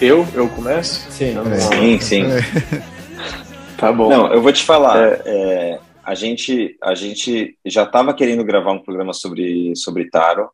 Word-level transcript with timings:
Eu? 0.00 0.26
Eu 0.34 0.48
começo? 0.48 1.10
Sim. 1.10 1.34
Sim, 1.60 2.00
sim. 2.00 2.22
Tá 3.76 3.92
bom. 3.92 4.08
Não, 4.08 4.32
eu 4.32 4.42
vou 4.42 4.52
te 4.52 4.64
falar. 4.64 5.20
É, 5.24 5.78
a, 6.02 6.12
gente, 6.12 6.76
a 6.82 6.96
gente 6.96 7.56
já 7.64 7.84
estava 7.84 8.12
querendo 8.12 8.42
gravar 8.42 8.72
um 8.72 8.82
programa 8.82 9.12
sobre, 9.12 9.72
sobre 9.76 10.10
Taro. 10.10 10.50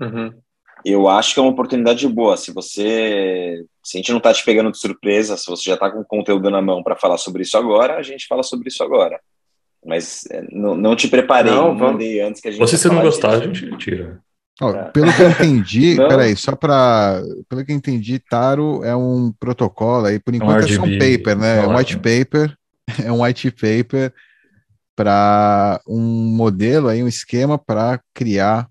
Uhum. 0.00 0.32
Eu 0.86 1.06
acho 1.06 1.34
que 1.34 1.40
é 1.40 1.42
uma 1.42 1.52
oportunidade 1.52 2.08
boa. 2.08 2.34
Se 2.38 2.50
você. 2.50 3.62
Se 3.84 3.98
a 3.98 4.00
gente 4.00 4.10
não 4.10 4.16
está 4.16 4.32
te 4.32 4.42
pegando 4.42 4.70
de 4.72 4.78
surpresa, 4.78 5.36
se 5.36 5.44
você 5.50 5.64
já 5.68 5.74
está 5.74 5.90
com 5.90 6.02
conteúdo 6.02 6.48
na 6.48 6.62
mão 6.62 6.82
para 6.82 6.96
falar 6.96 7.18
sobre 7.18 7.42
isso 7.42 7.58
agora, 7.58 7.96
a 7.98 8.02
gente 8.02 8.26
fala 8.26 8.42
sobre 8.42 8.68
isso 8.68 8.82
agora. 8.82 9.20
Mas 9.84 10.24
é, 10.30 10.42
não, 10.50 10.74
não 10.74 10.96
te 10.96 11.08
preparei, 11.08 11.52
Não, 11.52 11.68
não 11.68 11.76
vamos- 11.76 11.92
mandei 11.92 12.22
antes 12.22 12.40
que 12.40 12.48
a 12.48 12.50
gente. 12.50 12.60
Você, 12.60 12.78
se 12.78 12.88
não 12.88 12.94
falar 12.94 13.04
gostar, 13.06 13.34
a 13.34 13.46
disso. 13.46 13.66
gente 13.66 13.76
tira. 13.76 14.18
É. 14.60 14.90
Pelo 14.90 15.12
que 15.12 15.22
eu 15.22 15.30
entendi, 15.30 15.96
peraí, 16.08 16.36
só 16.36 16.56
para. 16.56 17.22
Pelo 17.48 17.64
que 17.64 17.72
eu 17.72 17.76
entendi, 17.76 18.18
Taro 18.18 18.82
é 18.82 18.94
um 18.94 19.32
protocolo 19.38 20.06
aí, 20.06 20.18
por 20.18 20.34
enquanto 20.34 20.64
é 20.64 20.74
só 20.74 20.82
um 20.82 20.98
paper, 20.98 21.38
né? 21.38 21.64
É 21.64 21.66
um 21.66 21.72
é. 21.72 21.76
white 21.76 21.96
paper, 21.96 22.56
é 23.04 23.12
um 23.12 23.22
white 23.22 23.50
paper 23.52 24.12
para 24.96 25.80
um 25.86 26.00
modelo 26.00 26.88
aí, 26.88 27.02
um 27.02 27.08
esquema 27.08 27.56
para 27.56 28.00
criar 28.12 28.68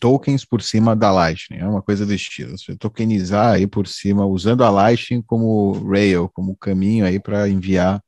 tokens 0.00 0.44
por 0.44 0.62
cima 0.62 0.96
da 0.96 1.12
Lightning, 1.12 1.58
é 1.58 1.66
uma 1.66 1.80
coisa 1.80 2.04
do 2.04 2.12
estilo. 2.12 2.58
Você 2.58 2.76
tokenizar 2.76 3.54
aí 3.54 3.66
por 3.66 3.86
cima, 3.86 4.26
usando 4.26 4.64
a 4.64 4.70
Lightning 4.70 5.22
como 5.22 5.72
rail, 5.88 6.28
como 6.34 6.56
caminho 6.56 7.06
aí 7.06 7.20
para 7.20 7.48
enviar 7.48 8.02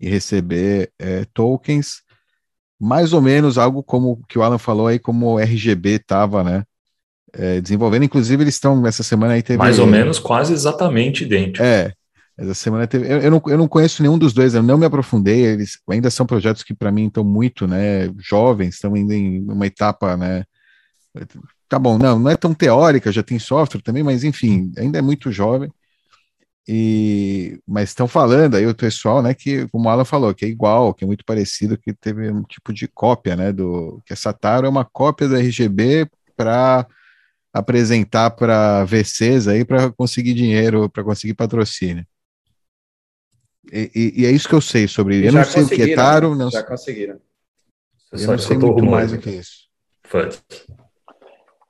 e 0.00 0.08
receber 0.08 0.92
é, 0.98 1.24
tokens 1.34 2.01
mais 2.82 3.12
ou 3.12 3.22
menos 3.22 3.58
algo 3.58 3.82
como 3.82 4.12
o 4.12 4.26
que 4.26 4.38
o 4.38 4.42
Alan 4.42 4.58
falou 4.58 4.86
aí, 4.86 4.98
como 4.98 5.34
o 5.34 5.38
RGB 5.38 5.90
estava, 5.96 6.42
né? 6.42 6.64
é, 7.32 7.60
desenvolvendo. 7.60 8.04
Inclusive, 8.04 8.42
eles 8.42 8.54
estão, 8.54 8.86
essa 8.86 9.02
semana 9.02 9.34
aí 9.34 9.42
teve. 9.42 9.58
Mais 9.58 9.78
ou 9.78 9.86
menos, 9.86 10.18
quase 10.18 10.52
exatamente 10.52 11.24
idêntico. 11.24 11.64
É, 11.64 11.92
essa 12.36 12.54
semana 12.54 12.86
teve. 12.86 13.10
Eu, 13.10 13.18
eu, 13.20 13.30
não, 13.30 13.42
eu 13.46 13.58
não 13.58 13.68
conheço 13.68 14.02
nenhum 14.02 14.18
dos 14.18 14.32
dois, 14.32 14.54
eu 14.54 14.62
não 14.62 14.78
me 14.78 14.86
aprofundei. 14.86 15.44
Eles 15.44 15.78
ainda 15.88 16.10
são 16.10 16.26
projetos 16.26 16.62
que, 16.62 16.74
para 16.74 16.92
mim, 16.92 17.06
estão 17.06 17.24
muito, 17.24 17.66
né? 17.66 18.10
Jovens, 18.18 18.74
estão 18.74 18.94
ainda 18.94 19.14
em 19.14 19.40
uma 19.40 19.66
etapa, 19.66 20.16
né? 20.16 20.44
Tá 21.68 21.78
bom, 21.78 21.98
não, 21.98 22.18
não 22.18 22.30
é 22.30 22.36
tão 22.36 22.52
teórica, 22.52 23.12
já 23.12 23.22
tem 23.22 23.38
software 23.38 23.82
também, 23.82 24.02
mas 24.02 24.24
enfim, 24.24 24.70
ainda 24.76 24.98
é 24.98 25.02
muito 25.02 25.32
jovem. 25.32 25.70
E, 26.68 27.58
mas 27.66 27.88
estão 27.90 28.06
falando 28.06 28.54
aí 28.56 28.64
o 28.66 28.74
pessoal, 28.74 29.20
né, 29.20 29.34
que 29.34 29.66
como 29.68 29.88
o 29.88 29.90
Alan 29.90 30.04
falou, 30.04 30.32
que 30.32 30.44
é 30.44 30.48
igual, 30.48 30.94
que 30.94 31.02
é 31.02 31.06
muito 31.06 31.24
parecido, 31.24 31.76
que 31.76 31.92
teve 31.92 32.30
um 32.30 32.42
tipo 32.44 32.72
de 32.72 32.86
cópia, 32.86 33.34
né, 33.34 33.52
do 33.52 34.00
que 34.06 34.12
essa 34.12 34.32
Taro 34.32 34.66
é 34.66 34.70
uma 34.70 34.84
cópia 34.84 35.26
do 35.28 35.36
RGB 35.36 36.08
para 36.36 36.86
apresentar 37.52 38.30
para 38.30 38.84
VCs 38.84 39.48
aí 39.48 39.64
para 39.64 39.90
conseguir 39.90 40.34
dinheiro, 40.34 40.88
para 40.88 41.02
conseguir 41.04 41.34
patrocínio. 41.34 42.06
E, 43.72 43.90
e- 43.94 44.22
e 44.22 44.26
é 44.26 44.30
isso 44.30 44.48
que 44.48 44.54
eu 44.54 44.60
sei 44.60 44.86
sobre 44.88 45.16
ele. 45.16 45.28
Eu 45.28 45.32
Já 45.32 45.38
não 45.40 45.44
sei 45.46 45.62
o 45.62 45.66
que 45.68 45.74
é 45.74 45.76
conseguiram, 45.78 46.02
Taro, 46.02 46.30
né? 46.30 46.44
não, 46.44 46.50
Já 46.50 46.62
conseguiram. 46.62 47.20
eu 48.12 48.18
Só 48.18 48.30
não 48.32 48.38
sei 48.38 48.56
muito 48.56 48.84
mais 48.84 49.10
do 49.12 49.18
que 49.18 49.30
isso. 49.30 49.68
Fud. 50.04 50.38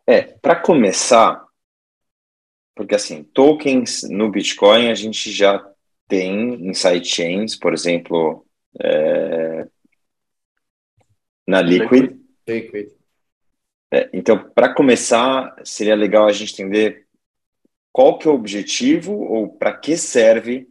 É, 0.06 0.22
para 0.22 0.56
começar, 0.56 1.41
porque 2.74 2.94
assim, 2.94 3.22
tokens 3.22 4.02
no 4.08 4.30
Bitcoin 4.30 4.90
a 4.90 4.94
gente 4.94 5.30
já 5.30 5.64
tem 6.08 6.68
em 6.68 6.74
sidechains, 6.74 7.56
por 7.56 7.72
exemplo, 7.72 8.46
é, 8.80 9.66
na 11.46 11.60
Liquid. 11.60 12.18
Liquid. 12.46 12.90
É, 13.90 14.08
então, 14.12 14.50
para 14.50 14.74
começar, 14.74 15.54
seria 15.64 15.94
legal 15.94 16.26
a 16.26 16.32
gente 16.32 16.52
entender 16.54 17.06
qual 17.92 18.18
que 18.18 18.26
é 18.26 18.30
o 18.30 18.34
objetivo 18.34 19.12
ou 19.12 19.48
para 19.56 19.76
que 19.76 19.96
serve 19.96 20.66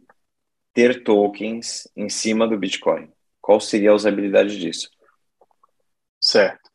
ter 0.74 1.04
tokens 1.04 1.88
em 1.94 2.08
cima 2.08 2.48
do 2.48 2.58
Bitcoin. 2.58 3.10
Qual 3.40 3.60
seria 3.60 3.90
a 3.90 3.94
usabilidade 3.94 4.58
disso? 4.58 4.90
Certo. 6.20 6.70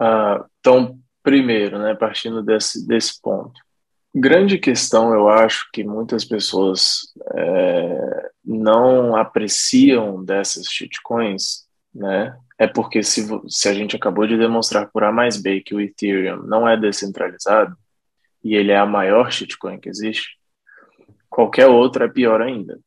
Ah, 0.00 0.44
então, 0.58 0.98
primeiro, 1.22 1.78
né, 1.78 1.94
partindo 1.94 2.42
desse, 2.42 2.86
desse 2.86 3.20
ponto. 3.20 3.60
Grande 4.14 4.58
questão, 4.58 5.14
eu 5.14 5.28
acho 5.28 5.68
que 5.72 5.84
muitas 5.84 6.24
pessoas 6.24 7.12
é, 7.32 8.30
não 8.44 9.14
apreciam 9.14 10.24
dessas 10.24 10.66
shitcoins, 10.66 11.66
né? 11.94 12.36
É 12.58 12.66
porque 12.66 13.02
se, 13.02 13.26
se 13.48 13.68
a 13.68 13.74
gente 13.74 13.94
acabou 13.94 14.26
de 14.26 14.36
demonstrar 14.36 14.90
por 14.90 15.04
A 15.04 15.12
mais 15.12 15.40
B 15.40 15.60
que 15.60 15.74
o 15.74 15.80
Ethereum 15.80 16.42
não 16.42 16.68
é 16.68 16.76
descentralizado 16.76 17.76
e 18.42 18.54
ele 18.56 18.72
é 18.72 18.76
a 18.76 18.86
maior 18.86 19.30
shitcoin 19.30 19.78
que 19.78 19.88
existe, 19.88 20.36
qualquer 21.28 21.68
outra 21.68 22.06
é 22.06 22.08
pior 22.08 22.42
ainda, 22.42 22.78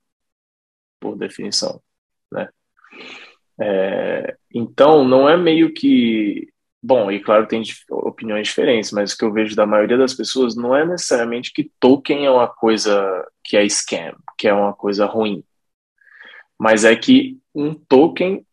por 1.00 1.18
definição, 1.18 1.82
né? 2.32 2.50
É, 3.60 4.36
então, 4.54 5.08
não 5.08 5.28
é 5.30 5.38
meio 5.38 5.74
que. 5.74 6.53
Bom, 6.86 7.10
e 7.10 7.22
claro, 7.22 7.48
tem 7.48 7.64
opiniões 7.90 8.50
diferentes, 8.50 8.92
mas 8.92 9.14
o 9.14 9.18
que 9.18 9.24
eu 9.24 9.32
vejo 9.32 9.56
da 9.56 9.66
maioria 9.66 9.98
das 9.98 10.14
pessoas 10.14 10.54
não 10.54 10.76
é 10.76 10.86
necessariamente 10.86 11.54
que 11.54 11.72
token 11.80 12.26
é 12.26 12.30
uma 12.30 12.48
coisa 12.48 13.26
que 13.42 13.56
é 13.56 13.66
scam, 13.66 14.14
que 14.38 14.50
é 14.50 14.54
uma 14.54 14.74
coisa 14.74 15.06
ruim. 15.06 15.46
Mas 16.60 16.84
é 16.84 16.94
que 16.96 17.40
um 17.56 17.74
token, 17.74 18.46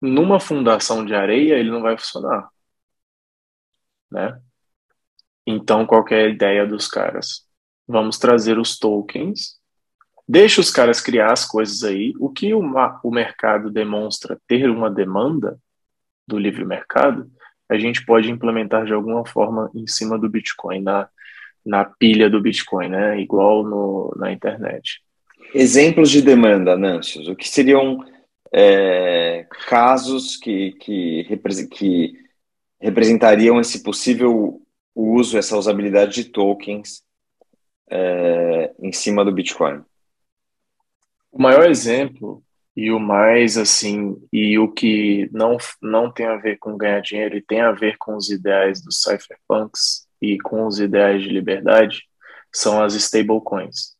numa 0.00 0.40
fundação 0.40 1.04
de 1.04 1.14
areia, 1.14 1.54
ele 1.54 1.70
não 1.70 1.82
vai 1.82 1.96
funcionar. 1.96 2.50
Né? 4.10 4.40
Então, 5.46 5.86
qual 5.86 6.04
é 6.10 6.24
a 6.24 6.28
ideia 6.28 6.66
dos 6.66 6.88
caras? 6.88 7.46
Vamos 7.86 8.18
trazer 8.18 8.58
os 8.58 8.76
tokens 8.76 9.62
Deixa 10.28 10.60
os 10.60 10.70
caras 10.70 11.00
criar 11.00 11.32
as 11.32 11.44
coisas 11.44 11.82
aí. 11.82 12.14
O 12.18 12.30
que 12.30 12.54
o, 12.54 12.60
o 13.02 13.10
mercado 13.10 13.70
demonstra 13.70 14.40
ter 14.46 14.70
uma 14.70 14.90
demanda 14.90 15.58
do 16.26 16.38
livre 16.38 16.64
mercado, 16.64 17.30
a 17.72 17.78
gente 17.78 18.04
pode 18.04 18.30
implementar 18.30 18.84
de 18.84 18.92
alguma 18.92 19.24
forma 19.26 19.70
em 19.74 19.86
cima 19.86 20.18
do 20.18 20.28
Bitcoin, 20.28 20.80
na, 20.82 21.08
na 21.64 21.84
pilha 21.84 22.28
do 22.28 22.40
Bitcoin, 22.40 22.88
né? 22.88 23.18
Igual 23.18 23.64
no, 23.64 24.14
na 24.16 24.30
internet. 24.30 25.00
Exemplos 25.54 26.10
de 26.10 26.20
demanda, 26.20 26.76
Nancios. 26.76 27.28
O 27.28 27.34
que 27.34 27.48
seriam 27.48 28.04
é, 28.52 29.46
casos 29.66 30.36
que, 30.36 30.72
que, 30.72 31.26
que 31.70 32.12
representariam 32.80 33.58
esse 33.58 33.82
possível 33.82 34.60
uso, 34.94 35.38
essa 35.38 35.56
usabilidade 35.56 36.14
de 36.14 36.24
tokens 36.24 37.02
é, 37.90 38.72
em 38.80 38.92
cima 38.92 39.24
do 39.24 39.32
Bitcoin? 39.32 39.82
O 41.30 41.40
maior 41.40 41.70
exemplo 41.70 42.42
e 42.74 42.90
o 42.90 42.98
mais 42.98 43.58
assim, 43.58 44.16
e 44.32 44.58
o 44.58 44.68
que 44.68 45.28
não, 45.32 45.58
não 45.80 46.10
tem 46.10 46.26
a 46.26 46.36
ver 46.36 46.58
com 46.58 46.76
ganhar 46.76 47.00
dinheiro 47.00 47.36
e 47.36 47.42
tem 47.42 47.60
a 47.60 47.72
ver 47.72 47.96
com 47.98 48.16
os 48.16 48.30
ideais 48.30 48.80
dos 48.80 49.02
cypherpunks 49.02 50.06
e 50.20 50.38
com 50.38 50.66
os 50.66 50.80
ideais 50.80 51.22
de 51.22 51.28
liberdade 51.28 52.04
são 52.50 52.82
as 52.82 52.94
stablecoins. 52.94 53.92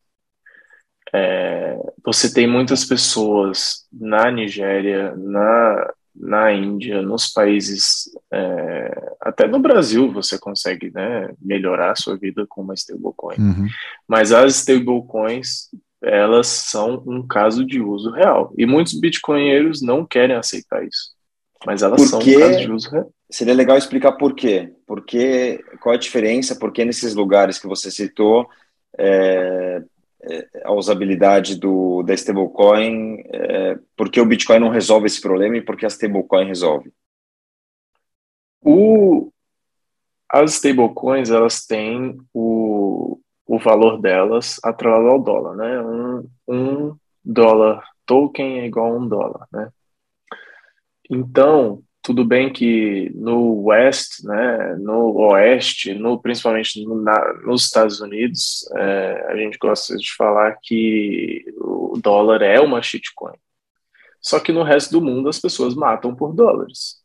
É, 1.14 1.76
você 2.02 2.32
tem 2.32 2.46
muitas 2.46 2.84
pessoas 2.86 3.86
na 3.92 4.30
Nigéria, 4.30 5.14
na, 5.16 5.92
na 6.14 6.52
Índia, 6.52 7.02
nos 7.02 7.28
países, 7.28 8.10
é, 8.32 9.14
até 9.20 9.46
no 9.46 9.58
Brasil 9.58 10.10
você 10.10 10.38
consegue 10.38 10.90
né, 10.90 11.30
melhorar 11.38 11.92
a 11.92 11.96
sua 11.96 12.16
vida 12.16 12.46
com 12.48 12.62
uma 12.62 12.72
stablecoin. 12.72 13.36
Uhum. 13.38 13.68
Mas 14.08 14.32
as 14.32 14.56
stablecoins, 14.56 15.68
elas 16.02 16.46
são 16.46 17.02
um 17.06 17.26
caso 17.26 17.64
de 17.64 17.80
uso 17.80 18.10
real. 18.10 18.52
E 18.56 18.66
muitos 18.66 18.98
bitcoinheiros 18.98 19.80
não 19.80 20.04
querem 20.04 20.36
aceitar 20.36 20.84
isso. 20.84 21.12
Mas 21.64 21.82
elas 21.82 22.00
Por 22.00 22.08
são 22.08 22.18
um 22.18 22.40
caso 22.40 22.58
de 22.58 22.70
uso 22.70 22.90
real. 22.90 23.12
Seria 23.30 23.54
legal 23.54 23.78
explicar 23.78 24.12
por 24.12 24.34
quê. 24.34 24.72
Por 24.86 25.04
quê 25.04 25.64
qual 25.80 25.94
a 25.94 25.98
diferença? 25.98 26.56
Por 26.56 26.72
que 26.72 26.84
nesses 26.84 27.14
lugares 27.14 27.58
que 27.58 27.68
você 27.68 27.90
citou 27.90 28.48
é, 28.98 29.82
é, 30.24 30.48
a 30.64 30.72
usabilidade 30.72 31.56
do, 31.56 32.02
da 32.02 32.14
stablecoin, 32.14 33.22
é, 33.32 33.78
por 33.96 34.10
que 34.10 34.20
o 34.20 34.26
Bitcoin 34.26 34.58
não 34.58 34.68
resolve 34.68 35.06
esse 35.06 35.20
problema 35.20 35.56
e 35.56 35.62
por 35.62 35.76
que 35.76 35.86
a 35.86 35.88
stablecoin 35.88 36.46
resolve? 36.46 36.92
O, 38.60 39.32
as 40.28 40.54
stablecoins, 40.54 41.30
elas 41.30 41.64
têm 41.64 42.18
o, 42.34 43.18
o 43.46 43.58
valor 43.58 44.00
delas 44.00 44.58
atrelado 44.62 45.08
ao 45.08 45.22
dólar, 45.22 45.56
né? 45.56 45.80
Um, 45.82 46.28
um 46.48 46.96
dólar 47.24 47.82
token 48.06 48.60
é 48.60 48.66
igual 48.66 48.92
a 48.92 48.98
um 48.98 49.08
dólar, 49.08 49.46
né? 49.52 49.70
Então, 51.10 51.82
tudo 52.02 52.24
bem 52.24 52.52
que 52.52 53.10
no 53.14 53.62
West, 53.62 54.24
né, 54.24 54.76
no 54.80 55.14
Oeste, 55.16 55.94
no, 55.94 56.20
principalmente 56.20 56.84
no, 56.84 57.00
na, 57.00 57.34
nos 57.44 57.64
Estados 57.64 58.00
Unidos, 58.00 58.68
é, 58.76 59.26
a 59.28 59.36
gente 59.36 59.56
gosta 59.58 59.96
de 59.96 60.12
falar 60.16 60.56
que 60.62 61.44
o 61.58 61.98
dólar 62.02 62.42
é 62.42 62.58
uma 62.60 62.82
shitcoin. 62.82 63.36
Só 64.20 64.40
que 64.40 64.52
no 64.52 64.62
resto 64.62 64.92
do 64.92 65.04
mundo 65.04 65.28
as 65.28 65.38
pessoas 65.38 65.74
matam 65.74 66.14
por 66.14 66.34
dólares. 66.34 66.96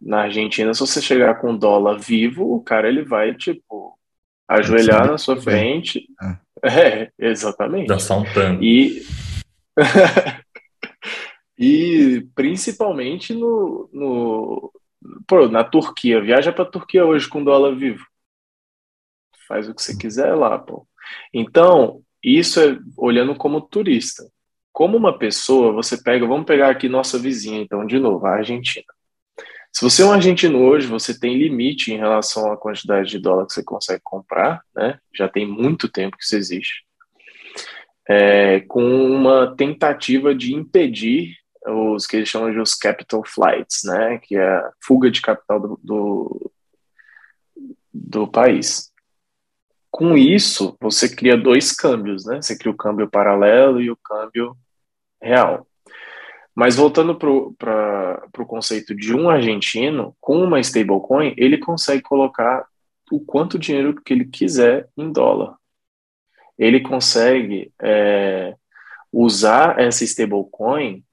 Na 0.00 0.22
Argentina, 0.22 0.74
se 0.74 0.80
você 0.80 1.00
chegar 1.00 1.40
com 1.40 1.56
dólar 1.56 1.98
vivo, 1.98 2.54
o 2.54 2.60
cara 2.60 2.88
ele 2.88 3.02
vai 3.02 3.34
tipo 3.34 3.96
ajoelhar 4.48 5.06
na 5.06 5.18
sua 5.18 5.36
frente. 5.36 6.06
É, 6.64 7.10
exatamente. 7.18 7.84
Um 7.92 8.24
tango. 8.32 8.62
E, 8.62 9.02
e 11.58 12.26
principalmente 12.34 13.34
no, 13.34 13.90
no 13.92 14.72
pô, 15.26 15.48
na 15.48 15.64
Turquia. 15.64 16.20
Viaja 16.20 16.52
para 16.52 16.64
a 16.64 16.70
Turquia 16.70 17.04
hoje 17.04 17.28
com 17.28 17.44
dólar 17.44 17.74
vivo. 17.74 18.04
Faz 19.46 19.68
o 19.68 19.74
que 19.74 19.82
você 19.82 19.96
quiser 19.96 20.34
lá, 20.34 20.58
pô. 20.58 20.86
Então, 21.32 22.02
isso 22.22 22.60
é 22.60 22.78
olhando 22.96 23.34
como 23.34 23.60
turista. 23.60 24.24
Como 24.72 24.96
uma 24.96 25.16
pessoa, 25.16 25.72
você 25.72 26.02
pega, 26.02 26.26
vamos 26.26 26.44
pegar 26.44 26.70
aqui 26.70 26.88
nossa 26.88 27.18
vizinha, 27.18 27.60
então, 27.60 27.86
de 27.86 27.98
novo, 27.98 28.26
a 28.26 28.34
Argentina. 28.36 28.84
Se 29.76 29.84
você 29.84 30.02
é 30.02 30.06
um 30.06 30.12
argentino 30.12 30.62
hoje, 30.62 30.86
você 30.86 31.12
tem 31.12 31.36
limite 31.36 31.92
em 31.92 31.98
relação 31.98 32.50
à 32.50 32.56
quantidade 32.56 33.10
de 33.10 33.18
dólar 33.18 33.44
que 33.44 33.52
você 33.52 33.62
consegue 33.62 34.00
comprar, 34.02 34.62
né? 34.74 34.98
Já 35.14 35.28
tem 35.28 35.46
muito 35.46 35.86
tempo 35.86 36.16
que 36.16 36.24
isso 36.24 36.34
existe. 36.34 36.86
É, 38.08 38.60
com 38.60 38.82
uma 38.82 39.54
tentativa 39.54 40.34
de 40.34 40.54
impedir 40.54 41.36
os 41.66 42.06
que 42.06 42.16
eles 42.16 42.26
chamam 42.26 42.50
de 42.50 42.58
os 42.58 42.74
capital 42.74 43.22
flights, 43.22 43.82
né? 43.84 44.18
Que 44.22 44.36
é 44.36 44.48
a 44.48 44.72
fuga 44.82 45.10
de 45.10 45.20
capital 45.20 45.60
do, 45.60 45.80
do, 45.84 46.52
do 47.92 48.26
país. 48.26 48.90
Com 49.90 50.16
isso, 50.16 50.74
você 50.80 51.06
cria 51.06 51.36
dois 51.36 51.70
câmbios, 51.70 52.24
né? 52.24 52.40
Você 52.40 52.56
cria 52.56 52.72
o 52.72 52.76
câmbio 52.78 53.10
paralelo 53.10 53.82
e 53.82 53.90
o 53.90 53.96
câmbio 53.98 54.56
real. 55.20 55.66
Mas 56.56 56.74
voltando 56.74 57.14
para 57.14 58.22
o 58.38 58.46
conceito 58.46 58.94
de 58.94 59.14
um 59.14 59.28
argentino, 59.28 60.16
com 60.18 60.42
uma 60.42 60.58
stablecoin, 60.58 61.34
ele 61.36 61.58
consegue 61.58 62.00
colocar 62.00 62.66
o 63.12 63.20
quanto 63.20 63.58
dinheiro 63.58 63.94
que 64.02 64.14
ele 64.14 64.24
quiser 64.24 64.88
em 64.96 65.12
dólar. 65.12 65.54
Ele 66.58 66.80
consegue 66.80 67.70
é, 67.82 68.56
usar 69.12 69.78
essa 69.78 70.02
stablecoin 70.02 71.04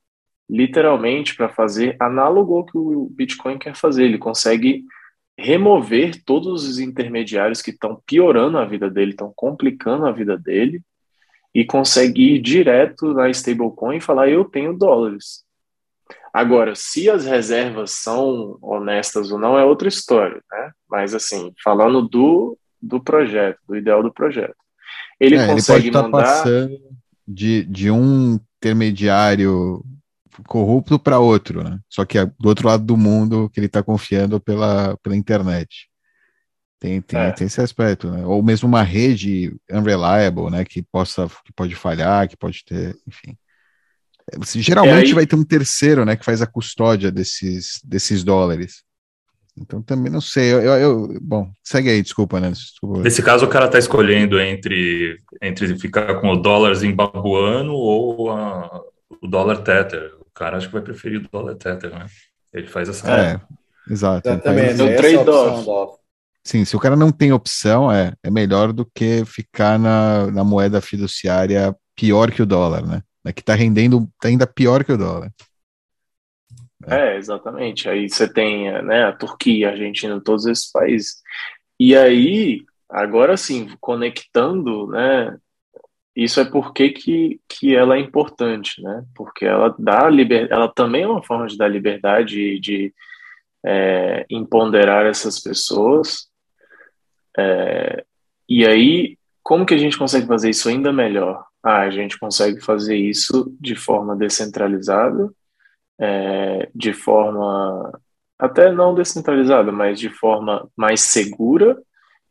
literalmente 0.49 1.35
para 1.35 1.49
fazer 1.49 1.97
análogo 1.99 2.55
ao 2.55 2.65
que 2.65 2.77
o 2.77 3.09
Bitcoin 3.11 3.57
quer 3.57 3.75
fazer. 3.75 4.05
Ele 4.05 4.17
consegue 4.17 4.85
remover 5.37 6.23
todos 6.23 6.65
os 6.65 6.79
intermediários 6.79 7.61
que 7.61 7.71
estão 7.71 8.01
piorando 8.05 8.57
a 8.57 8.63
vida 8.63 8.89
dele, 8.89 9.11
estão 9.11 9.33
complicando 9.35 10.05
a 10.05 10.11
vida 10.13 10.37
dele, 10.37 10.81
e 11.53 11.65
consegue 11.65 12.35
ir 12.35 12.41
direto 12.41 13.13
na 13.13 13.29
stablecoin 13.29 13.97
e 13.97 14.01
falar: 14.01 14.29
eu 14.29 14.45
tenho 14.45 14.77
dólares. 14.77 15.43
Agora, 16.33 16.73
se 16.75 17.09
as 17.09 17.25
reservas 17.25 17.91
são 17.91 18.57
honestas 18.59 19.31
ou 19.31 19.37
não 19.37 19.57
é 19.57 19.63
outra 19.63 19.87
história, 19.87 20.41
né? 20.51 20.71
Mas 20.89 21.13
assim, 21.13 21.53
falando 21.63 22.01
do, 22.01 22.57
do 22.81 22.99
projeto, 22.99 23.59
do 23.67 23.75
ideal 23.75 24.01
do 24.01 24.11
projeto. 24.11 24.55
Ele 25.19 25.35
é, 25.35 25.45
consegue 25.45 25.87
ele 25.87 25.93
pode 25.93 26.11
mandar 26.11 26.23
passando 26.23 26.79
de, 27.27 27.63
de 27.65 27.91
um 27.91 28.39
intermediário 28.57 29.83
corrupto 30.47 30.97
para 30.97 31.19
outro, 31.19 31.63
né? 31.63 31.79
Só 31.87 32.03
que 32.03 32.17
é 32.17 32.25
do 32.25 32.49
outro 32.49 32.67
lado 32.67 32.83
do 32.83 32.97
mundo 32.97 33.49
que 33.49 33.59
ele 33.59 33.67
está 33.67 33.83
confiando 33.83 34.39
pela, 34.39 34.97
pela 35.03 35.15
internet. 35.15 35.87
Tem, 36.83 36.99
tem, 36.99 37.17
é. 37.17 37.31
tem 37.31 37.47
esse 37.47 37.61
aspecto, 37.61 38.11
né? 38.11 38.25
Ou 38.25 38.43
mesmo 38.43 38.67
uma 38.67 38.83
rede 38.83 39.55
unreliable, 39.71 40.49
né? 40.51 40.65
Que 40.65 40.81
possa, 40.81 41.29
que 41.45 41.53
pode 41.53 41.73
falhar, 41.75 42.27
que 42.27 42.35
pode 42.35 42.65
ter, 42.65 42.93
enfim. 43.07 43.37
É, 44.29 44.37
geralmente 44.59 45.07
aí... 45.07 45.13
vai 45.13 45.25
ter 45.25 45.37
um 45.37 45.45
terceiro, 45.45 46.03
né? 46.03 46.17
Que 46.17 46.25
faz 46.25 46.41
a 46.41 46.45
custódia 46.45 47.09
desses, 47.09 47.79
desses 47.85 48.21
dólares. 48.21 48.83
Então 49.57 49.81
também 49.81 50.11
não 50.11 50.19
sei. 50.19 50.51
Eu, 50.51 50.59
eu, 50.59 50.73
eu 50.73 51.19
bom, 51.21 51.49
segue 51.63 51.89
aí, 51.89 52.01
desculpa, 52.01 52.37
né? 52.41 52.51
Desculpa. 52.51 52.99
Nesse 52.99 53.23
caso, 53.23 53.45
o 53.45 53.49
cara 53.49 53.67
está 53.67 53.79
escolhendo 53.79 54.37
entre, 54.37 55.21
entre 55.41 55.79
ficar 55.79 56.19
com 56.19 56.31
o 56.31 56.35
dólar 56.35 56.73
zimbabuano 56.73 57.71
ou 57.71 58.29
a, 58.29 58.81
o 59.21 59.25
dólar 59.25 59.59
tether. 59.59 60.11
O 60.19 60.33
cara 60.33 60.57
acho 60.57 60.67
que 60.67 60.73
vai 60.73 60.81
preferir 60.81 61.21
o 61.21 61.29
dólar 61.31 61.55
tether, 61.55 61.91
né? 61.91 62.07
Ele 62.51 62.67
faz 62.67 62.89
essa. 62.89 63.09
É, 63.09 63.39
exato. 63.89 64.27
Exatamente. 64.27 64.81
É 64.81 64.83
o 64.83 64.97
trade-off. 64.97 66.02
Sim, 66.45 66.65
se 66.65 66.75
o 66.75 66.79
cara 66.79 66.95
não 66.95 67.11
tem 67.11 67.31
opção, 67.31 67.89
é, 67.91 68.13
é 68.21 68.29
melhor 68.29 68.73
do 68.73 68.85
que 68.85 69.23
ficar 69.25 69.79
na, 69.79 70.29
na 70.29 70.43
moeda 70.43 70.81
fiduciária 70.81 71.73
pior 71.95 72.31
que 72.31 72.41
o 72.41 72.45
dólar, 72.45 72.85
né? 72.85 73.01
É 73.25 73.31
que 73.31 73.39
está 73.39 73.53
rendendo 73.53 74.09
tá 74.19 74.27
ainda 74.27 74.45
pior 74.45 74.83
que 74.83 74.91
o 74.91 74.97
dólar. 74.97 75.31
É, 76.85 77.15
exatamente. 77.15 77.87
Aí 77.87 78.09
você 78.09 78.31
tem 78.31 78.69
né, 78.83 79.05
a 79.05 79.13
Turquia, 79.13 79.69
a 79.69 79.71
Argentina, 79.71 80.19
todos 80.21 80.45
esses 80.45 80.69
países. 80.69 81.21
E 81.79 81.95
aí, 81.95 82.61
agora 82.89 83.37
sim, 83.37 83.69
conectando, 83.79 84.87
né? 84.87 85.37
Isso 86.13 86.41
é 86.41 86.45
porque 86.45 86.89
que, 86.89 87.39
que 87.47 87.73
ela 87.75 87.95
é 87.95 87.99
importante, 87.99 88.81
né? 88.83 89.03
Porque 89.15 89.45
ela 89.45 89.73
dá 89.79 90.09
liber... 90.09 90.47
ela 90.51 90.67
também 90.67 91.03
é 91.03 91.07
uma 91.07 91.23
forma 91.23 91.47
de 91.47 91.57
dar 91.57 91.69
liberdade 91.69 92.39
e 92.39 92.59
de 92.59 92.93
é, 93.65 94.25
empoderar 94.29 95.05
essas 95.05 95.39
pessoas 95.39 96.27
é, 97.37 98.05
e 98.47 98.65
aí, 98.65 99.17
como 99.41 99.65
que 99.65 99.73
a 99.73 99.77
gente 99.77 99.97
consegue 99.97 100.27
fazer 100.27 100.49
isso 100.49 100.69
ainda 100.69 100.91
melhor? 100.91 101.45
Ah, 101.63 101.81
a 101.81 101.89
gente 101.89 102.19
consegue 102.19 102.61
fazer 102.61 102.95
isso 102.95 103.55
de 103.59 103.75
forma 103.75 104.15
descentralizada, 104.15 105.31
é, 105.99 106.69
de 106.75 106.93
forma 106.93 107.99
até 108.37 108.71
não 108.71 108.93
descentralizada, 108.93 109.71
mas 109.71 109.99
de 109.99 110.09
forma 110.09 110.69
mais 110.75 111.01
segura 111.01 111.81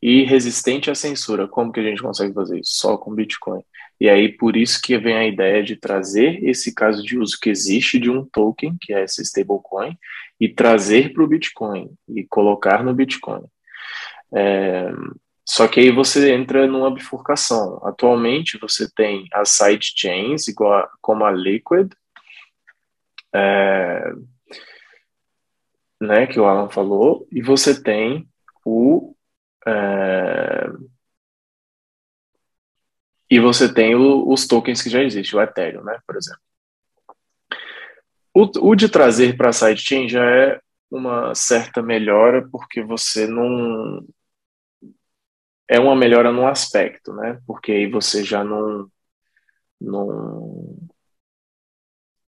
e 0.01 0.23
resistente 0.23 0.91
à 0.91 0.95
censura. 0.95 1.47
Como 1.47 1.71
que 1.71 1.79
a 1.79 1.83
gente 1.83 2.01
consegue 2.01 2.33
fazer 2.33 2.59
isso? 2.59 2.73
Só 2.73 2.97
com 2.97 3.15
Bitcoin. 3.15 3.63
E 3.99 4.09
aí, 4.09 4.29
por 4.29 4.57
isso 4.57 4.81
que 4.81 4.97
vem 4.97 5.15
a 5.15 5.25
ideia 5.25 5.63
de 5.63 5.75
trazer 5.75 6.43
esse 6.43 6.73
caso 6.73 7.01
de 7.01 7.17
uso 7.17 7.37
que 7.41 7.49
existe 7.49 7.97
de 7.99 8.11
um 8.11 8.25
token, 8.25 8.75
que 8.81 8.93
é 8.93 9.03
essa 9.03 9.21
stablecoin, 9.21 9.97
e 10.39 10.49
trazer 10.49 11.13
para 11.13 11.23
o 11.23 11.27
Bitcoin 11.27 11.89
e 12.09 12.23
colocar 12.25 12.83
no 12.83 12.93
Bitcoin. 12.93 13.43
É, 14.35 14.91
só 15.45 15.67
que 15.67 15.79
aí 15.79 15.91
você 15.91 16.33
entra 16.33 16.65
numa 16.67 16.91
bifurcação. 16.91 17.79
Atualmente 17.85 18.57
você 18.57 18.89
tem 18.93 19.27
as 19.33 19.49
sidechains, 19.49 20.47
igual 20.47 20.89
como 21.01 21.25
a 21.25 21.31
Liquid, 21.31 21.91
é, 23.33 24.11
né, 26.01 26.27
que 26.27 26.39
o 26.39 26.45
Alan 26.45 26.69
falou, 26.69 27.27
e 27.31 27.41
você 27.41 27.81
tem 27.81 28.27
o 28.65 29.15
é, 29.65 30.69
e 33.29 33.39
você 33.39 33.73
tem 33.73 33.95
o, 33.95 34.29
os 34.29 34.45
tokens 34.45 34.81
que 34.81 34.89
já 34.89 35.01
existem, 35.01 35.39
o 35.39 35.41
Ethereum, 35.41 35.83
né, 35.83 35.99
por 36.05 36.15
exemplo. 36.15 36.41
O, 38.33 38.71
o 38.71 38.75
de 38.75 38.89
trazer 38.89 39.35
para 39.37 39.49
a 39.49 39.53
sidechain 39.53 40.07
já 40.07 40.23
é 40.23 40.59
uma 40.89 41.33
certa 41.33 41.81
melhora, 41.81 42.47
porque 42.51 42.83
você 42.83 43.27
não 43.27 44.05
é 45.67 45.79
uma 45.79 45.95
melhora 45.95 46.31
num 46.31 46.47
aspecto, 46.47 47.13
né? 47.13 47.39
Porque 47.47 47.71
aí 47.71 47.89
você 47.89 48.23
já 48.23 48.43
não 48.43 48.87
não 49.79 50.77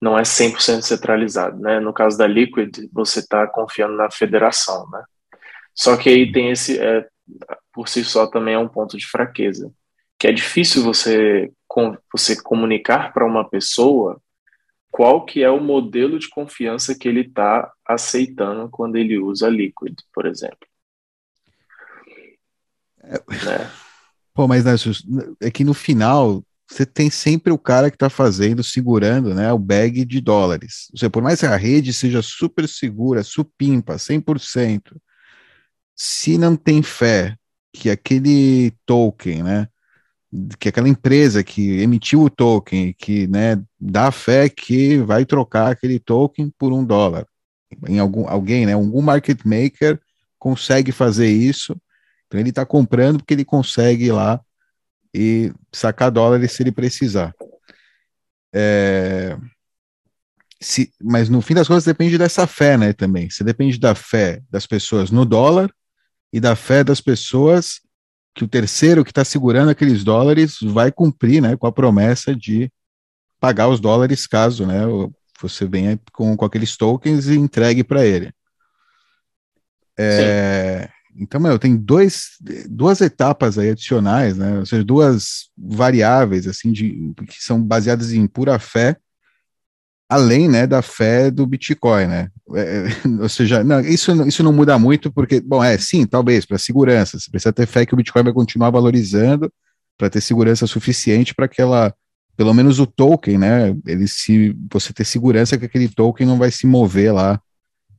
não 0.00 0.18
é 0.18 0.22
100% 0.22 0.82
centralizado, 0.82 1.58
né? 1.58 1.80
No 1.80 1.92
caso 1.92 2.18
da 2.18 2.26
Liquid, 2.26 2.88
você 2.92 3.20
está 3.20 3.46
confiando 3.46 3.96
na 3.96 4.10
federação, 4.10 4.88
né? 4.90 5.02
Só 5.74 5.96
que 5.96 6.10
aí 6.10 6.30
tem 6.30 6.50
esse, 6.50 6.78
é, 6.78 7.06
por 7.72 7.88
si 7.88 8.04
só 8.04 8.26
também 8.26 8.54
é 8.54 8.58
um 8.58 8.68
ponto 8.68 8.96
de 8.96 9.06
fraqueza, 9.06 9.72
que 10.18 10.26
é 10.26 10.32
difícil 10.32 10.82
você 10.84 11.50
com, 11.66 11.96
você 12.12 12.40
comunicar 12.40 13.12
para 13.12 13.26
uma 13.26 13.48
pessoa 13.48 14.20
qual 14.90 15.24
que 15.24 15.42
é 15.42 15.50
o 15.50 15.60
modelo 15.60 16.18
de 16.18 16.28
confiança 16.28 16.96
que 16.96 17.08
ele 17.08 17.22
está 17.22 17.72
aceitando 17.84 18.68
quando 18.70 18.96
ele 18.96 19.18
usa 19.18 19.48
Liquid, 19.48 19.96
por 20.12 20.26
exemplo. 20.26 20.68
É. 23.08 23.68
Pô, 24.34 24.48
mas 24.48 24.64
né, 24.64 24.74
é 25.40 25.50
que 25.50 25.64
no 25.64 25.74
final 25.74 26.44
você 26.68 26.84
tem 26.84 27.10
sempre 27.10 27.52
o 27.52 27.58
cara 27.58 27.90
que 27.90 27.96
está 27.96 28.10
fazendo, 28.10 28.64
segurando 28.64 29.34
né, 29.34 29.52
o 29.52 29.58
bag 29.58 30.04
de 30.04 30.20
dólares. 30.20 30.88
Ou 30.92 30.98
seja, 30.98 31.10
por 31.10 31.22
mais 31.22 31.40
que 31.40 31.46
a 31.46 31.56
rede 31.56 31.92
seja 31.92 32.22
super 32.22 32.68
segura, 32.68 33.22
supimpa, 33.22 33.98
100%, 33.98 34.96
se 35.94 36.36
não 36.38 36.56
tem 36.56 36.82
fé 36.82 37.36
que 37.72 37.90
aquele 37.90 38.72
token, 38.86 39.42
né, 39.42 39.68
que 40.58 40.68
aquela 40.68 40.88
empresa 40.88 41.44
que 41.44 41.80
emitiu 41.80 42.22
o 42.22 42.30
token, 42.30 42.92
que 42.94 43.26
né, 43.28 43.62
dá 43.78 44.10
fé 44.10 44.48
que 44.48 44.98
vai 44.98 45.24
trocar 45.24 45.70
aquele 45.70 45.98
token 46.00 46.52
por 46.58 46.72
um 46.72 46.84
dólar, 46.84 47.26
em 47.88 47.98
algum 47.98 48.28
alguém, 48.28 48.66
né, 48.66 48.72
algum 48.72 49.02
market 49.02 49.44
maker 49.44 50.00
consegue 50.38 50.92
fazer 50.92 51.28
isso 51.28 51.76
então 52.34 52.40
ele 52.40 52.48
está 52.48 52.66
comprando 52.66 53.18
porque 53.18 53.32
ele 53.32 53.44
consegue 53.44 54.06
ir 54.06 54.12
lá 54.12 54.40
e 55.14 55.52
sacar 55.72 56.10
dólares 56.10 56.50
se 56.50 56.64
ele 56.64 56.72
precisar. 56.72 57.32
É, 58.52 59.38
se, 60.60 60.92
mas 61.00 61.28
no 61.28 61.40
fim 61.40 61.54
das 61.54 61.68
contas 61.68 61.84
depende 61.84 62.18
dessa 62.18 62.44
fé, 62.44 62.76
né? 62.76 62.92
Também. 62.92 63.30
Você 63.30 63.44
depende 63.44 63.78
da 63.78 63.94
fé 63.94 64.42
das 64.50 64.66
pessoas 64.66 65.12
no 65.12 65.24
dólar 65.24 65.72
e 66.32 66.40
da 66.40 66.56
fé 66.56 66.82
das 66.82 67.00
pessoas 67.00 67.80
que 68.34 68.42
o 68.42 68.48
terceiro 68.48 69.04
que 69.04 69.12
está 69.12 69.24
segurando 69.24 69.70
aqueles 69.70 70.02
dólares 70.02 70.58
vai 70.60 70.90
cumprir, 70.90 71.40
né, 71.40 71.56
com 71.56 71.68
a 71.68 71.72
promessa 71.72 72.34
de 72.34 72.68
pagar 73.38 73.68
os 73.68 73.78
dólares 73.78 74.26
caso, 74.26 74.66
né, 74.66 74.80
você 75.40 75.66
venha 75.66 75.96
com, 76.12 76.36
com 76.36 76.44
aqueles 76.44 76.76
tokens 76.76 77.28
e 77.28 77.36
entregue 77.36 77.84
para 77.84 78.04
ele. 78.04 78.32
É, 79.96 80.90
então, 81.16 81.40
meu, 81.40 81.58
tem 81.58 81.76
dois, 81.76 82.30
duas 82.68 83.00
etapas 83.00 83.58
aí 83.58 83.70
adicionais, 83.70 84.36
né? 84.36 84.58
Ou 84.58 84.66
seja, 84.66 84.84
duas 84.84 85.48
variáveis 85.56 86.46
assim 86.46 86.72
de 86.72 87.12
que 87.26 87.42
são 87.42 87.62
baseadas 87.62 88.12
em 88.12 88.26
pura 88.26 88.58
fé, 88.58 88.96
além, 90.08 90.48
né, 90.48 90.66
da 90.66 90.82
fé 90.82 91.30
do 91.30 91.46
Bitcoin, 91.46 92.06
né? 92.06 92.28
É, 92.54 92.60
é 92.60 93.08
ou 93.22 93.28
seja, 93.28 93.62
não, 93.62 93.80
isso, 93.80 94.12
isso 94.26 94.42
não 94.42 94.52
muda 94.52 94.78
muito 94.78 95.12
porque, 95.12 95.40
bom, 95.40 95.62
é 95.62 95.78
sim, 95.78 96.06
talvez 96.06 96.44
para 96.44 96.58
segurança, 96.58 97.18
você 97.18 97.30
precisa 97.30 97.52
ter 97.52 97.66
fé 97.66 97.86
que 97.86 97.94
o 97.94 97.96
Bitcoin 97.96 98.24
vai 98.24 98.32
continuar 98.32 98.70
valorizando 98.70 99.52
para 99.96 100.10
ter 100.10 100.20
segurança 100.20 100.66
suficiente 100.66 101.34
para 101.34 101.48
que 101.48 101.62
ela, 101.62 101.94
pelo 102.36 102.52
menos 102.52 102.80
o 102.80 102.86
token, 102.86 103.38
né? 103.38 103.76
Ele 103.86 104.08
se 104.08 104.54
você 104.70 104.92
ter 104.92 105.04
segurança 105.04 105.56
que 105.56 105.64
aquele 105.64 105.88
token 105.88 106.26
não 106.26 106.38
vai 106.38 106.50
se 106.50 106.66
mover 106.66 107.14
lá 107.14 107.40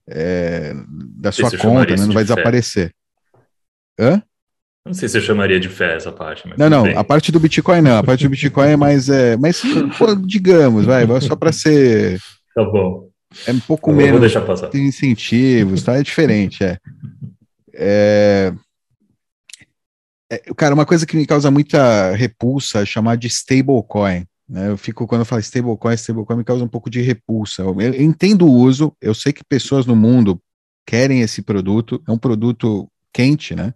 é, 0.08 0.74
da 1.18 1.32
sua 1.32 1.50
conta, 1.58 1.96
né? 1.96 2.06
não 2.06 2.14
vai 2.14 2.24
desaparecer. 2.24 2.94
Hã? 4.00 4.22
Não 4.86 4.94
sei 4.94 5.10
se 5.10 5.18
eu 5.18 5.22
chamaria 5.22 5.60
de 5.60 5.68
fé 5.68 5.96
essa 5.96 6.12
parte. 6.12 6.48
não, 6.58 6.70
não, 6.70 6.84
bem. 6.84 6.96
a 6.96 7.04
parte 7.04 7.32
do 7.32 7.40
Bitcoin 7.40 7.82
não. 7.82 7.98
A 7.98 8.04
parte 8.04 8.24
do 8.24 8.30
Bitcoin 8.30 8.70
é 8.70 8.76
mais. 8.76 9.10
É, 9.10 9.36
mas, 9.36 9.62
pô, 9.98 10.16
digamos, 10.16 10.86
vai, 10.86 11.06
só 11.22 11.36
para 11.36 11.52
ser. 11.52 12.20
Tá 12.54 12.64
bom. 12.64 13.10
É 13.48 13.52
um 13.52 13.60
pouco 13.60 13.90
eu 13.90 13.96
menos. 13.96 14.12
Vou 14.12 14.20
deixar 14.20 14.42
passar. 14.42 14.68
Tem 14.68 14.86
incentivos, 14.86 15.82
tá? 15.82 15.96
É 15.96 16.04
diferente, 16.04 16.64
é. 16.64 16.78
é. 17.74 18.54
É, 20.32 20.38
cara, 20.56 20.74
uma 20.74 20.86
coisa 20.86 21.06
que 21.06 21.16
me 21.16 21.26
causa 21.26 21.52
muita 21.52 22.12
repulsa 22.16 22.82
é 22.82 22.86
chamar 22.86 23.16
de 23.16 23.28
stablecoin. 23.28 24.26
Né? 24.48 24.70
Eu 24.70 24.78
fico, 24.78 25.08
quando 25.08 25.22
eu 25.22 25.26
falo 25.26 25.42
stablecoin, 25.42 25.94
stablecoin 25.96 26.38
me 26.38 26.44
causa 26.44 26.64
um 26.64 26.68
pouco 26.68 26.90
de 26.90 27.02
repulsa. 27.02 27.64
Eu, 27.64 27.80
eu 27.80 28.02
entendo 28.02 28.48
o 28.48 28.52
uso, 28.52 28.96
eu 29.02 29.14
sei 29.14 29.34
que 29.34 29.44
pessoas 29.44 29.86
no 29.86 29.96
mundo 29.96 30.40
querem 30.86 31.22
esse 31.22 31.42
produto, 31.42 32.02
é 32.08 32.12
um 32.12 32.18
produto 32.18 32.88
quente, 33.12 33.56
né? 33.56 33.74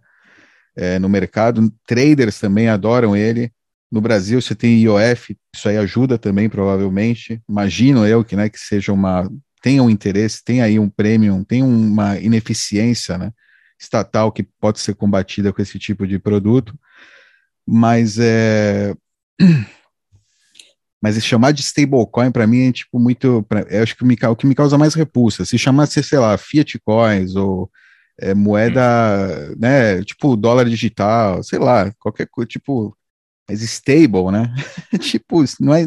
É, 0.80 0.98
no 0.98 1.10
mercado, 1.10 1.70
traders 1.86 2.40
também 2.40 2.70
adoram 2.70 3.14
ele. 3.14 3.52
No 3.92 4.00
Brasil 4.00 4.40
você 4.40 4.54
tem 4.54 4.80
IOF, 4.80 5.36
isso 5.54 5.68
aí 5.68 5.76
ajuda 5.76 6.16
também, 6.16 6.48
provavelmente. 6.48 7.38
Imagino 7.46 8.06
eu 8.06 8.24
que, 8.24 8.34
né, 8.34 8.48
que 8.48 8.58
seja 8.58 8.90
uma 8.90 9.28
tenha 9.60 9.82
um 9.82 9.90
interesse, 9.90 10.42
tem 10.42 10.62
aí 10.62 10.78
um 10.78 10.88
premium, 10.88 11.44
tem 11.44 11.62
uma 11.62 12.18
ineficiência, 12.18 13.18
né, 13.18 13.30
estatal 13.78 14.32
que 14.32 14.42
pode 14.42 14.80
ser 14.80 14.94
combatida 14.94 15.52
com 15.52 15.60
esse 15.60 15.78
tipo 15.78 16.06
de 16.06 16.18
produto, 16.18 16.74
mas 17.66 18.18
é 18.18 18.94
mas 21.02 21.22
chamar 21.22 21.52
de 21.52 21.60
stablecoin 21.60 22.32
para 22.32 22.46
mim 22.46 22.68
é 22.68 22.72
tipo 22.72 22.98
muito, 22.98 23.42
pra, 23.42 23.66
eu 23.68 23.82
acho 23.82 23.94
que 23.94 24.04
me, 24.04 24.16
o 24.30 24.36
que 24.36 24.46
me 24.46 24.54
causa 24.54 24.78
mais 24.78 24.94
repulsa. 24.94 25.44
Se 25.44 25.58
chamasse, 25.58 26.02
sei 26.02 26.18
lá, 26.18 26.38
fiat 26.38 26.78
coins 26.78 27.36
ou 27.36 27.70
é, 28.20 28.34
moeda, 28.34 29.54
né, 29.56 30.02
tipo 30.04 30.36
dólar 30.36 30.66
digital, 30.66 31.42
sei 31.42 31.58
lá, 31.58 31.92
qualquer 31.98 32.28
coisa, 32.30 32.48
tipo, 32.48 32.96
mas 33.48 33.62
stable, 33.62 34.30
né? 34.30 34.54
tipo, 35.00 35.42
não 35.58 35.74
é, 35.74 35.84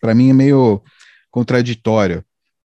para 0.00 0.14
mim 0.14 0.30
é 0.30 0.32
meio 0.32 0.82
contraditório. 1.30 2.24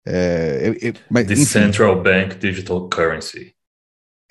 É, 0.08 0.62
eu, 0.63 0.89
eu, 0.89 0.94
mas, 1.10 1.27
The 1.27 1.36
Central 1.36 2.01
Bank 2.01 2.36
Digital 2.38 2.88
Currency. 2.88 3.54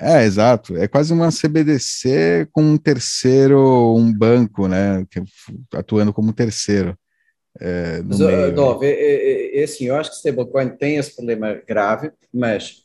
É, 0.00 0.24
exato. 0.24 0.76
É 0.76 0.88
quase 0.88 1.12
uma 1.12 1.30
CBDC 1.30 2.48
com 2.52 2.62
um 2.62 2.76
terceiro, 2.76 3.94
um 3.96 4.12
banco, 4.12 4.66
né? 4.66 5.04
Atuando 5.72 6.12
como 6.12 6.32
terceiro. 6.32 6.96
É, 7.60 8.02
mas, 8.02 8.18
meio... 8.18 8.54
Dov, 8.54 8.84
é, 8.84 8.90
é, 8.90 9.60
é, 9.60 9.64
assim, 9.64 9.86
eu 9.86 9.96
acho 9.96 10.10
que 10.10 10.16
stablecoin 10.16 10.70
tem 10.70 10.96
esse 10.96 11.14
problema 11.14 11.60
grave, 11.66 12.10
mas 12.32 12.83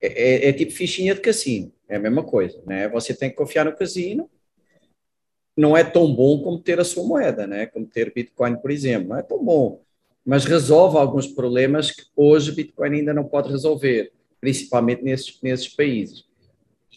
é, 0.00 0.46
é, 0.46 0.48
é, 0.48 0.52
tipo 0.52 0.72
fichinha 0.72 1.14
de 1.14 1.20
cassino, 1.20 1.72
é 1.88 1.96
a 1.96 2.00
mesma 2.00 2.22
coisa, 2.22 2.60
né? 2.66 2.88
Você 2.88 3.14
tem 3.14 3.30
que 3.30 3.36
confiar 3.36 3.64
no 3.64 3.76
casino, 3.76 4.30
não 5.56 5.76
é 5.76 5.84
tão 5.84 6.12
bom 6.14 6.42
como 6.42 6.58
ter 6.58 6.80
a 6.80 6.84
sua 6.84 7.04
moeda, 7.04 7.46
né? 7.46 7.66
Como 7.66 7.86
ter 7.86 8.12
Bitcoin, 8.12 8.56
por 8.56 8.70
exemplo, 8.70 9.10
não 9.10 9.18
é 9.18 9.22
tão 9.22 9.44
bom, 9.44 9.82
mas 10.24 10.44
resolve 10.44 10.96
alguns 10.96 11.26
problemas 11.26 11.90
que 11.90 12.02
hoje 12.16 12.52
Bitcoin 12.52 12.96
ainda 12.96 13.12
não 13.12 13.24
pode 13.24 13.50
resolver, 13.50 14.12
principalmente 14.40 15.02
nesses, 15.02 15.38
nesses 15.42 15.68
países. 15.68 16.24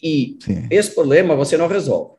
E 0.02 0.38
Sim. 0.40 0.66
esse 0.70 0.94
problema 0.94 1.36
você 1.36 1.56
não 1.56 1.66
resolve 1.66 2.14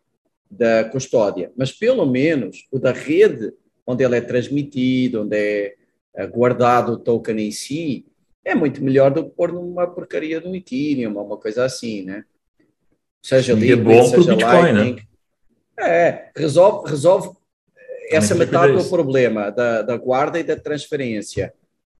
da 0.49 0.85
custódia, 0.85 1.51
mas 1.57 1.71
pelo 1.71 2.05
menos 2.05 2.67
o 2.71 2.79
da 2.79 2.91
rede 2.91 3.51
onde 3.85 4.03
ele 4.03 4.15
é 4.15 4.21
transmitido, 4.21 5.23
onde 5.23 5.35
é, 5.35 5.75
é 6.13 6.27
guardado 6.27 6.93
o 6.93 6.97
token 6.97 7.39
em 7.39 7.51
si, 7.51 8.05
é 8.45 8.53
muito 8.53 8.81
melhor 8.83 9.11
do 9.11 9.23
que 9.25 9.31
pôr 9.31 9.51
numa 9.51 9.87
porcaria 9.87 10.39
do 10.39 10.55
Ethereum, 10.55 11.19
uma 11.19 11.37
coisa 11.37 11.65
assim, 11.65 12.03
né? 12.03 12.23
Seja 13.21 13.57
Sim, 13.57 13.71
é 13.71 13.75
bom 13.75 14.03
seja 14.05 14.35
Bitcoin, 14.35 14.61
né? 14.61 14.71
Lightning. 14.71 14.95
Né? 14.95 15.01
É, 15.77 16.31
resolve, 16.37 16.87
resolve 16.87 17.35
essa 18.11 18.35
metade 18.35 18.73
do 18.73 18.87
problema 18.87 19.51
da, 19.51 19.81
da 19.81 19.97
guarda 19.97 20.39
e 20.39 20.43
da 20.43 20.55
transferência. 20.55 21.51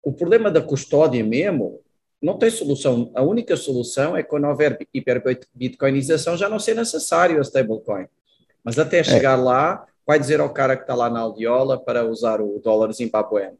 O 0.03 0.13
problema 0.13 0.51
da 0.51 0.61
custódia 0.61 1.23
mesmo 1.23 1.81
não 2.21 2.37
tem 2.37 2.51
solução. 2.51 3.11
A 3.15 3.23
única 3.23 3.57
solução 3.57 4.15
é 4.15 4.21
quando 4.21 4.45
houver 4.45 4.77
hiperbitcoinização 4.93 6.37
já 6.37 6.47
não 6.47 6.59
ser 6.59 6.75
necessário 6.75 7.39
a 7.39 7.41
stablecoin. 7.41 8.05
Mas 8.63 8.77
até 8.77 8.99
é. 8.99 9.03
chegar 9.03 9.37
é. 9.37 9.41
lá, 9.41 9.85
vai 10.05 10.19
dizer 10.19 10.39
ao 10.39 10.49
cara 10.51 10.77
que 10.77 10.83
está 10.83 10.93
lá 10.93 11.09
na 11.09 11.21
aldeola 11.21 11.83
para 11.83 12.05
usar 12.05 12.39
o 12.39 12.61
dólar 12.63 12.93
zimbabueno. 12.93 13.57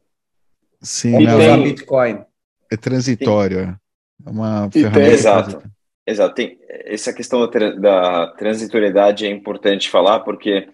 Sim, 0.80 1.14
Ou 1.14 1.36
usar 1.36 1.56
Bitcoin 1.56 2.24
é 2.70 2.76
transitório, 2.76 3.60
é 3.60 4.30
uma 4.30 4.70
ferramenta. 4.70 5.12
Exato, 5.12 5.70
exato. 6.06 6.34
Tem, 6.34 6.58
essa 6.68 7.12
questão 7.12 7.48
da, 7.48 7.70
da 7.72 8.26
transitoriedade 8.28 9.26
é 9.26 9.30
importante 9.30 9.88
falar, 9.88 10.20
porque 10.20 10.68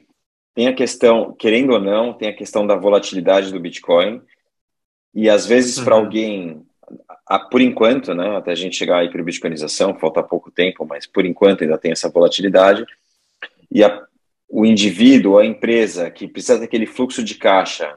tem 0.55 0.69
a 0.69 0.75
questão, 0.75 1.33
querendo 1.33 1.73
ou 1.73 1.81
não, 1.81 2.13
tem 2.13 2.29
a 2.29 2.37
questão 2.37 2.67
da 2.67 2.77
volatilidade 2.77 3.53
do 3.53 3.61
Bitcoin, 3.61 4.21
e 5.15 5.29
às 5.29 5.47
vezes 5.47 5.79
uhum. 5.79 5.85
para 5.85 5.95
alguém, 5.95 6.63
a, 7.27 7.39
por 7.39 7.61
enquanto, 7.61 8.15
né, 8.15 8.37
até 8.37 8.53
a 8.53 8.57
gente 8.57 8.77
chegar 8.77 8.99
à 8.99 9.05
hiperbitcoinização, 9.05 9.99
falta 9.99 10.23
pouco 10.23 10.51
tempo, 10.51 10.87
mas 10.87 11.07
por 11.07 11.25
enquanto 11.25 11.63
ainda 11.63 11.79
tem 11.79 11.93
essa 11.93 12.11
volatilidade, 12.11 12.85
e 13.71 13.83
a, 13.83 14.03
o 14.49 14.67
indivíduo, 14.67 15.39
a 15.39 15.47
empresa 15.47 16.11
que 16.11 16.29
precisa 16.29 16.59
daquele 16.59 16.87
fluxo 16.87 17.25
de 17.25 17.35
caixa 17.35 17.97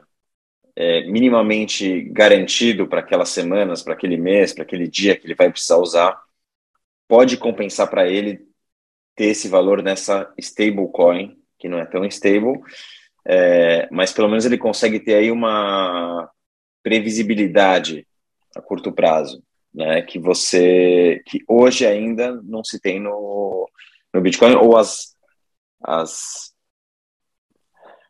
é, 0.76 1.06
minimamente 1.06 2.02
garantido 2.10 2.86
para 2.86 3.00
aquelas 3.00 3.30
semanas, 3.30 3.82
para 3.82 3.94
aquele 3.94 4.18
mês, 4.18 4.52
para 4.52 4.62
aquele 4.62 4.86
dia 4.86 5.16
que 5.16 5.26
ele 5.26 5.34
vai 5.34 5.50
precisar 5.50 5.78
usar, 5.78 6.22
pode 7.08 7.38
compensar 7.38 7.88
para 7.88 8.06
ele 8.06 8.46
ter 9.14 9.26
esse 9.26 9.48
valor 9.48 9.82
nessa 9.82 10.30
stablecoin, 10.38 11.38
que 11.58 11.68
não 11.68 11.78
é 11.78 11.86
tão 11.86 12.04
stable, 12.04 12.60
é, 13.24 13.88
mas 13.90 14.12
pelo 14.12 14.28
menos 14.28 14.44
ele 14.44 14.58
consegue 14.58 15.00
ter 15.00 15.14
aí 15.14 15.30
uma 15.30 16.30
previsibilidade 16.82 18.06
a 18.54 18.60
curto 18.60 18.92
prazo, 18.92 19.42
né, 19.72 20.02
que 20.02 20.18
você, 20.18 21.22
que 21.26 21.42
hoje 21.48 21.86
ainda 21.86 22.40
não 22.42 22.62
se 22.62 22.78
tem 22.78 23.00
no, 23.00 23.68
no 24.12 24.20
Bitcoin, 24.20 24.54
ou 24.54 24.76
as, 24.76 25.16
as, 25.82 26.54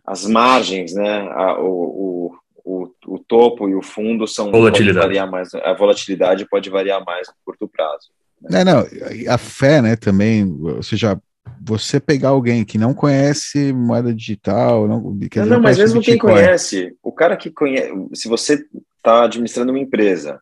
as 0.04 0.26
margens, 0.26 0.94
né, 0.94 1.20
a, 1.30 1.60
o, 1.60 2.28
o 2.28 2.38
o, 2.82 2.94
o 3.06 3.18
topo 3.18 3.68
e 3.68 3.74
o 3.74 3.82
fundo 3.82 4.26
são 4.26 4.50
volatilidade. 4.50 5.06
variar 5.06 5.30
mais, 5.30 5.54
a 5.54 5.72
volatilidade 5.74 6.48
pode 6.48 6.70
variar 6.70 7.04
mais 7.04 7.28
no 7.28 7.34
curto 7.44 7.68
prazo. 7.68 8.10
Né? 8.40 8.64
Não, 8.64 8.74
não, 8.74 8.86
a 9.32 9.38
fé, 9.38 9.80
né, 9.80 9.96
também, 9.96 10.44
ou 10.60 10.82
seja, 10.82 11.20
você 11.60 11.98
pegar 11.98 12.30
alguém 12.30 12.64
que 12.64 12.78
não 12.78 12.94
conhece 12.94 13.72
moeda 13.72 14.14
digital, 14.14 14.86
não, 14.86 15.00
não, 15.00 15.16
dizer, 15.16 15.44
não 15.46 15.60
mas 15.60 15.78
mesmo 15.78 16.00
quem 16.00 16.18
conhece, 16.18 16.94
o 17.02 17.12
cara 17.12 17.36
que 17.36 17.50
conhece, 17.50 17.92
se 18.14 18.28
você 18.28 18.64
está 18.98 19.24
administrando 19.24 19.72
uma 19.72 19.80
empresa, 19.80 20.40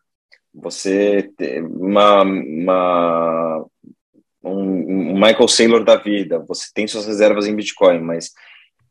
você 0.53 1.29
tem 1.37 1.61
uma, 1.61 2.21
uma 2.23 3.65
um, 4.43 5.13
Michael 5.13 5.47
Saylor 5.47 5.83
da 5.83 5.97
vida, 5.97 6.39
você 6.39 6.67
tem 6.73 6.87
suas 6.87 7.05
reservas 7.05 7.47
em 7.47 7.55
Bitcoin, 7.55 7.99
mas 7.99 8.31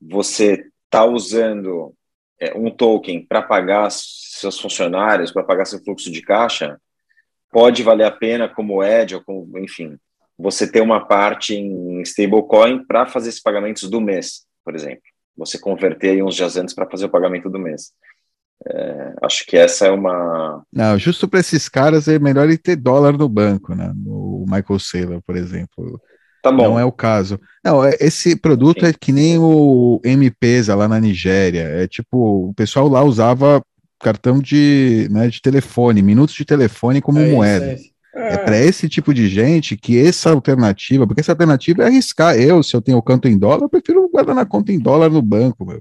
você 0.01 0.65
está 0.85 1.05
usando 1.05 1.93
é, 1.93 2.04
um 2.57 2.71
token 2.71 3.25
para 3.26 3.43
pagar 3.43 3.91
seus 3.91 4.59
funcionários, 4.61 5.33
para 5.33 5.45
pagar 5.45 5.64
seu 5.64 5.83
fluxo 5.83 6.11
de 6.11 6.23
caixa, 6.23 6.79
pode 7.50 7.83
valer 7.83 8.05
a 8.05 8.11
pena 8.11 8.49
como 8.49 8.83
edge, 8.83 9.14
ou 9.14 9.23
como, 9.23 9.59
enfim, 9.59 9.97
você 10.37 10.71
ter 10.71 10.81
uma 10.81 11.07
parte 11.07 11.55
em 11.55 12.00
stablecoin 12.03 12.85
para 12.85 13.07
fazer 13.07 13.29
esses 13.29 13.43
pagamentos 13.43 13.88
do 13.88 14.00
mês, 14.00 14.45
por 14.64 14.75
exemplo. 14.75 15.03
Você 15.37 15.59
converter 15.59 16.11
aí 16.11 16.23
uns 16.23 16.35
dias 16.35 16.57
antes 16.57 16.75
para 16.75 16.88
fazer 16.88 17.07
o 17.07 17.11
pagamento 17.11 17.49
do 17.49 17.59
mês. 17.59 17.93
É, 18.67 19.14
acho 19.23 19.45
que 19.47 19.57
essa 19.57 19.87
é 19.87 19.91
uma. 19.91 20.64
Não, 20.73 20.99
justo 20.99 21.29
para 21.29 21.41
esses 21.41 21.69
caras 21.69 22.09
é 22.09 22.19
melhor 22.19 22.45
ele 22.45 22.57
ter 22.57 22.76
dólar 22.76 23.17
no 23.17 23.29
banco, 23.29 23.75
né? 23.75 23.93
No 23.95 24.45
Michael 24.49 24.79
Saylor, 24.79 25.23
por 25.23 25.37
exemplo. 25.37 26.00
Tá 26.45 26.53
não 26.53 26.79
é 26.79 26.85
o 26.85 26.93
caso. 26.93 27.41
Não, 27.65 27.83
é, 27.83 27.97
esse 27.99 28.37
produto 28.37 28.81
Sim. 28.81 28.87
é 28.89 28.93
que 28.93 29.11
nem 29.11 29.39
o 29.39 29.99
M-Pesa 30.05 30.75
lá 30.75 30.87
na 30.87 31.01
Nigéria. 31.01 31.63
É 31.63 31.89
tipo, 31.89 32.51
o 32.51 32.55
pessoal 32.55 32.87
lá 32.87 33.03
usava 33.03 33.65
cartão 33.99 34.39
de, 34.41 35.09
né, 35.11 35.27
de 35.29 35.41
telefone, 35.41 36.03
minutos 36.03 36.35
de 36.35 36.45
telefone 36.45 37.01
como 37.01 37.19
é 37.19 37.31
moeda. 37.31 37.73
Isso, 37.73 37.89
é, 38.15 38.35
é 38.35 38.37
para 38.37 38.59
esse 38.59 38.91
tipo 38.91 39.15
de 39.15 39.27
gente 39.27 39.75
que 39.75 39.99
essa 39.99 40.31
alternativa, 40.31 41.07
porque 41.07 41.23
essa 41.23 41.33
alternativa 41.33 41.83
é 41.83 41.87
arriscar. 41.87 42.37
Eu, 42.37 42.63
se 42.63 42.77
eu 42.77 42.83
tenho 42.83 42.99
o 42.99 43.03
canto 43.03 43.27
em 43.27 43.39
dólar, 43.39 43.63
eu 43.63 43.69
prefiro 43.71 44.07
guardar 44.13 44.35
na 44.35 44.45
conta 44.45 44.71
em 44.71 44.79
dólar 44.79 45.09
no 45.09 45.23
banco. 45.23 45.65
Meu. 45.65 45.81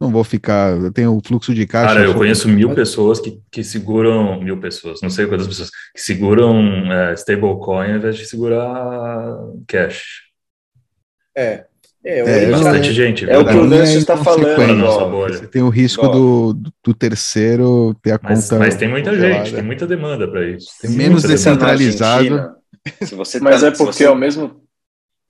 Não 0.00 0.10
vou 0.10 0.24
ficar, 0.24 0.76
eu 0.76 0.92
tenho 0.92 1.16
o 1.16 1.20
fluxo 1.24 1.54
de 1.54 1.66
caixa. 1.66 1.94
Cara, 1.94 2.04
eu 2.04 2.14
conheço 2.14 2.48
mil 2.48 2.74
pessoas 2.74 3.20
que, 3.20 3.40
que 3.50 3.62
seguram, 3.62 4.40
mil 4.40 4.58
pessoas, 4.58 5.00
não 5.00 5.08
sei 5.08 5.26
quantas 5.26 5.46
pessoas, 5.46 5.70
que 5.94 6.00
seguram 6.00 6.60
é, 6.92 7.14
stablecoin 7.14 7.92
ao 7.92 7.96
invés 7.96 8.16
de 8.16 8.26
segurar 8.26 9.38
cash. 9.66 10.24
É, 11.36 11.64
é, 12.04 12.18
é 12.18 12.50
bastante 12.50 12.92
gente. 12.92 13.28
É 13.28 13.38
o 13.38 13.46
que 13.46 13.54
o 13.54 13.66
Nancy 13.66 13.96
está 13.96 14.16
falando. 14.16 14.84
Você 15.28 15.46
tem 15.46 15.62
o 15.62 15.70
risco 15.70 16.06
do, 16.06 16.56
do 16.84 16.92
terceiro 16.92 17.96
ter 18.02 18.12
a 18.12 18.20
mas, 18.22 18.42
conta. 18.42 18.58
Mas 18.58 18.76
tem 18.76 18.88
muita 18.88 19.10
congelada. 19.10 19.44
gente, 19.44 19.54
tem 19.54 19.64
muita 19.64 19.86
demanda 19.86 20.28
para 20.28 20.46
isso. 20.46 20.68
Tem 20.82 20.90
menos 20.90 21.22
descentralizado. 21.22 22.52
Se 23.02 23.14
você 23.14 23.40
mas 23.40 23.62
tá, 23.62 23.68
é 23.68 23.70
porque 23.70 23.92
você, 23.94 24.04
ao 24.04 24.14
mesmo 24.14 24.63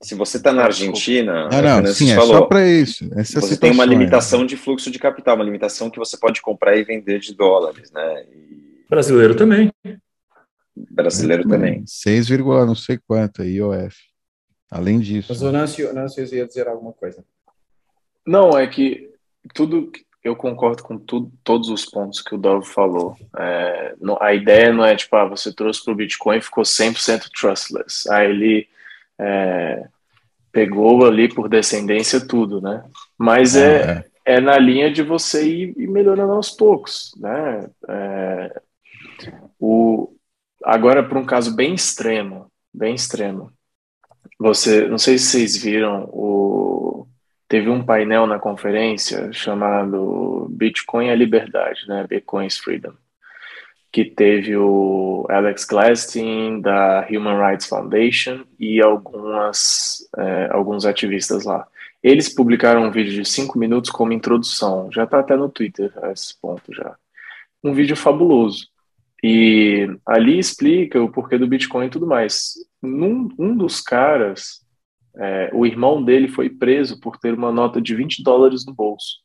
se 0.05 0.13
você 0.13 0.37
está 0.37 0.53
na 0.53 0.65
Argentina, 0.65 1.49
não, 1.49 1.81
não, 1.81 1.87
sim, 1.87 2.11
é 2.11 2.15
falou, 2.15 2.37
só 2.37 2.45
para 2.45 2.67
isso. 2.67 3.09
Essa 3.15 3.41
você 3.41 3.57
tem 3.57 3.71
uma 3.71 3.83
limitação 3.83 4.45
de 4.45 4.55
fluxo 4.55 4.91
de 4.91 4.99
capital, 4.99 5.35
uma 5.35 5.43
limitação 5.43 5.89
que 5.89 5.97
você 5.97 6.15
pode 6.15 6.43
comprar 6.43 6.77
e 6.77 6.83
vender 6.83 7.19
de 7.19 7.33
dólares, 7.33 7.91
né? 7.91 8.23
E... 8.31 8.85
Brasileiro 8.87 9.33
também. 9.35 9.71
Brasileiro 10.75 11.41
é, 11.41 11.47
também. 11.47 11.83
6, 11.87 12.29
não 12.29 12.75
sei 12.75 12.99
quanto, 13.07 13.43
IOF. 13.43 13.95
Além 14.69 14.99
disso. 14.99 15.27
Mas 15.29 15.41
o 15.41 15.51
Nancy, 15.51 15.91
Nancy 15.91 16.35
ia 16.35 16.45
dizer 16.45 16.67
alguma 16.67 16.93
coisa. 16.93 17.25
Não, 18.23 18.57
é 18.57 18.67
que 18.67 19.09
tudo. 19.55 19.91
Eu 20.23 20.35
concordo 20.35 20.83
com 20.83 20.97
tudo, 20.97 21.31
todos 21.43 21.69
os 21.69 21.85
pontos 21.85 22.21
que 22.21 22.33
o 22.33 22.37
Dove 22.37 22.67
falou. 22.67 23.15
É, 23.37 23.95
a 24.19 24.33
ideia 24.33 24.71
não 24.71 24.83
é 24.83 24.95
tipo, 24.95 25.15
ah, 25.15 25.25
você 25.25 25.53
trouxe 25.53 25.83
para 25.83 25.93
o 25.93 25.95
Bitcoin 25.95 26.37
e 26.37 26.41
ficou 26.41 26.63
100% 26.63 27.29
trustless. 27.39 28.11
Aí 28.11 28.29
ele 28.29 28.67
é, 29.19 29.87
pegou 30.55 31.05
ali 31.05 31.27
por 31.27 31.49
descendência 31.49 32.25
tudo, 32.25 32.61
né? 32.61 32.81
Mas 33.17 33.57
é, 33.57 34.05
é, 34.25 34.35
é 34.37 34.39
na 34.39 34.57
linha 34.57 34.89
de 34.89 35.03
você 35.03 35.45
ir, 35.45 35.73
ir 35.77 35.87
melhorando 35.89 36.31
aos 36.31 36.49
poucos, 36.49 37.11
né? 37.19 37.69
É, 37.89 38.61
o, 39.59 40.15
agora, 40.63 41.03
para 41.03 41.19
um 41.19 41.25
caso 41.25 41.53
bem 41.53 41.73
extremo, 41.73 42.49
bem 42.73 42.95
extremo, 42.95 43.51
você, 44.39 44.87
não 44.87 44.97
sei 44.97 45.17
se 45.17 45.25
vocês 45.25 45.57
viram, 45.57 46.05
o, 46.13 47.05
teve 47.49 47.69
um 47.69 47.83
painel 47.83 48.25
na 48.25 48.39
conferência 48.39 49.33
chamado 49.33 50.47
Bitcoin 50.51 51.09
é 51.09 51.15
Liberdade, 51.15 51.81
né? 51.85 52.07
Bitcoin's 52.07 52.57
Freedom, 52.57 52.93
que 53.95 54.03
teve 54.03 54.57
o 54.57 55.25
Alex 55.29 55.63
Gladstein 55.63 56.59
da 56.59 57.07
Human 57.09 57.39
Rights 57.39 57.65
Foundation 57.65 58.43
e 58.59 58.81
algumas, 58.81 60.05
é, 60.17 60.49
alguns 60.51 60.85
ativistas 60.85 61.45
lá. 61.45 61.65
Eles 62.03 62.27
publicaram 62.27 62.83
um 62.83 62.91
vídeo 62.91 63.13
de 63.13 63.23
cinco 63.23 63.57
minutos 63.57 63.89
como 63.89 64.11
introdução, 64.11 64.91
já 64.91 65.05
está 65.05 65.21
até 65.21 65.37
no 65.37 65.47
Twitter 65.47 65.93
a 66.03 66.11
esse 66.11 66.37
ponto 66.41 66.73
já. 66.73 66.93
Um 67.63 67.73
vídeo 67.73 67.95
fabuloso. 67.95 68.67
E 69.23 69.87
ali 70.05 70.39
explica 70.39 71.01
o 71.01 71.09
porquê 71.09 71.37
do 71.37 71.47
Bitcoin 71.47 71.85
e 71.85 71.89
tudo 71.89 72.05
mais. 72.05 72.55
Num, 72.81 73.29
um 73.39 73.55
dos 73.55 73.79
caras, 73.79 74.61
é, 75.15 75.49
o 75.53 75.65
irmão 75.65 76.03
dele 76.03 76.27
foi 76.27 76.49
preso 76.49 76.99
por 76.99 77.17
ter 77.17 77.33
uma 77.33 77.49
nota 77.49 77.81
de 77.81 77.95
20 77.95 78.21
dólares 78.23 78.65
no 78.65 78.73
bolso. 78.73 79.23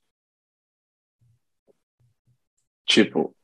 Tipo. 2.87 3.35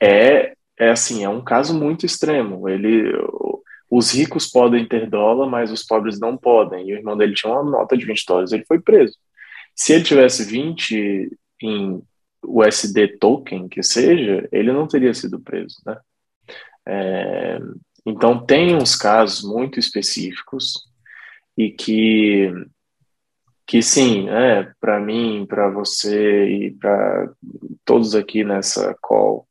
É, 0.00 0.54
é 0.78 0.90
assim, 0.90 1.24
é 1.24 1.28
um 1.28 1.42
caso 1.42 1.78
muito 1.78 2.04
extremo. 2.04 2.68
Ele, 2.68 3.12
os 3.90 4.12
ricos 4.12 4.46
podem 4.46 4.86
ter 4.86 5.08
dólar, 5.08 5.48
mas 5.48 5.70
os 5.70 5.84
pobres 5.84 6.18
não 6.18 6.36
podem. 6.36 6.88
E 6.88 6.94
o 6.94 6.96
irmão 6.96 7.16
dele 7.16 7.34
tinha 7.34 7.52
uma 7.52 7.62
nota 7.62 7.96
de 7.96 8.04
20 8.04 8.24
dólares, 8.26 8.52
ele 8.52 8.64
foi 8.66 8.80
preso. 8.80 9.16
Se 9.74 9.92
ele 9.92 10.04
tivesse 10.04 10.44
20 10.44 11.36
em 11.62 12.02
USD 12.42 13.18
token 13.18 13.68
que 13.68 13.82
seja, 13.82 14.48
ele 14.52 14.72
não 14.72 14.86
teria 14.86 15.12
sido 15.12 15.40
preso, 15.40 15.76
né? 15.84 15.98
É, 16.88 17.58
então 18.06 18.44
tem 18.44 18.76
uns 18.76 18.94
casos 18.94 19.42
muito 19.42 19.78
específicos 19.80 20.84
e 21.56 21.70
que 21.70 22.52
que 23.66 23.82
sim, 23.82 24.28
é 24.28 24.70
para 24.80 25.00
mim, 25.00 25.44
para 25.44 25.68
você 25.68 26.44
e 26.48 26.70
para 26.70 27.32
todos 27.84 28.14
aqui 28.14 28.44
nessa 28.44 28.94
call, 29.02 29.44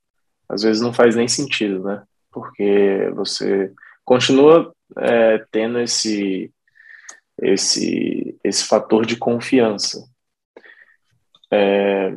às 0.47 0.61
vezes 0.63 0.81
não 0.81 0.93
faz 0.93 1.15
nem 1.15 1.27
sentido, 1.27 1.83
né? 1.83 2.03
Porque 2.31 3.11
você 3.15 3.71
continua 4.03 4.73
é, 4.97 5.43
tendo 5.51 5.79
esse 5.79 6.51
esse 7.41 8.37
esse 8.43 8.65
fator 8.65 9.05
de 9.05 9.17
confiança. 9.17 10.07
É, 11.51 12.15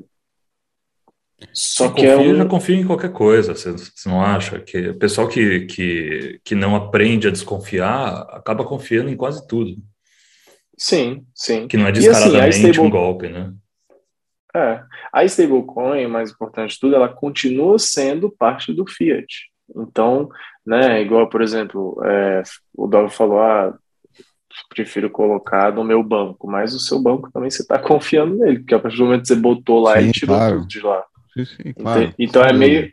só 1.53 1.91
que 1.91 2.05
é 2.05 2.15
confia, 2.15 2.31
é 2.31 2.35
um... 2.35 2.37
já 2.37 2.47
confia 2.47 2.77
em 2.77 2.87
qualquer 2.87 3.13
coisa, 3.13 3.55
você, 3.55 3.71
você, 3.73 4.09
não 4.09 4.21
acha? 4.21 4.59
Que 4.59 4.89
o 4.89 4.99
pessoal 4.99 5.29
que, 5.29 5.67
que, 5.67 6.41
que 6.45 6.55
não 6.55 6.75
aprende 6.75 7.29
a 7.29 7.31
desconfiar 7.31 8.27
acaba 8.31 8.65
confiando 8.65 9.09
em 9.09 9.17
quase 9.17 9.47
tudo. 9.47 9.77
Sim, 10.77 11.25
sim. 11.35 11.69
Que 11.69 11.77
não 11.77 11.87
é 11.87 11.93
descaradamente 11.93 12.49
assim, 12.49 12.71
stable... 12.71 12.81
um 12.81 12.91
golpe, 12.91 13.29
né? 13.29 13.53
É. 14.59 14.83
A 15.13 15.25
stablecoin, 15.25 16.07
mais 16.07 16.31
importante 16.31 16.75
de 16.75 16.81
tudo, 16.81 16.97
ela 16.97 17.09
continua 17.09 17.79
sendo 17.79 18.31
parte 18.31 18.73
do 18.73 18.87
fiat. 18.87 19.27
Então, 19.77 20.29
né, 20.67 21.01
igual, 21.03 21.29
por 21.29 21.43
exemplo, 21.43 22.01
é, 22.05 22.43
o 22.75 22.87
Dove 22.87 23.15
falou, 23.15 23.41
ah, 23.41 23.77
prefiro 24.69 25.11
colocar 25.11 25.73
no 25.73 25.85
meu 25.85 26.03
banco, 26.03 26.51
mas 26.51 26.75
o 26.75 26.81
seu 26.81 27.01
banco 27.01 27.31
também 27.31 27.51
você 27.51 27.63
está 27.63 27.79
confiando 27.81 28.37
nele, 28.37 28.61
porque 28.61 28.75
a 28.75 28.79
partir 28.79 28.97
do 28.97 29.05
momento 29.05 29.23
que 29.23 29.29
você 29.29 29.37
botou 29.37 29.81
lá, 29.81 30.01
Sim, 30.01 30.09
e 30.09 30.13
tirou 30.13 30.37
claro. 30.37 30.57
tudo 30.57 30.69
de 30.69 30.81
lá. 30.81 31.05
Sim, 31.37 31.73
claro. 31.73 32.15
Então 32.19 32.43
é 32.43 32.53
meio. 32.53 32.93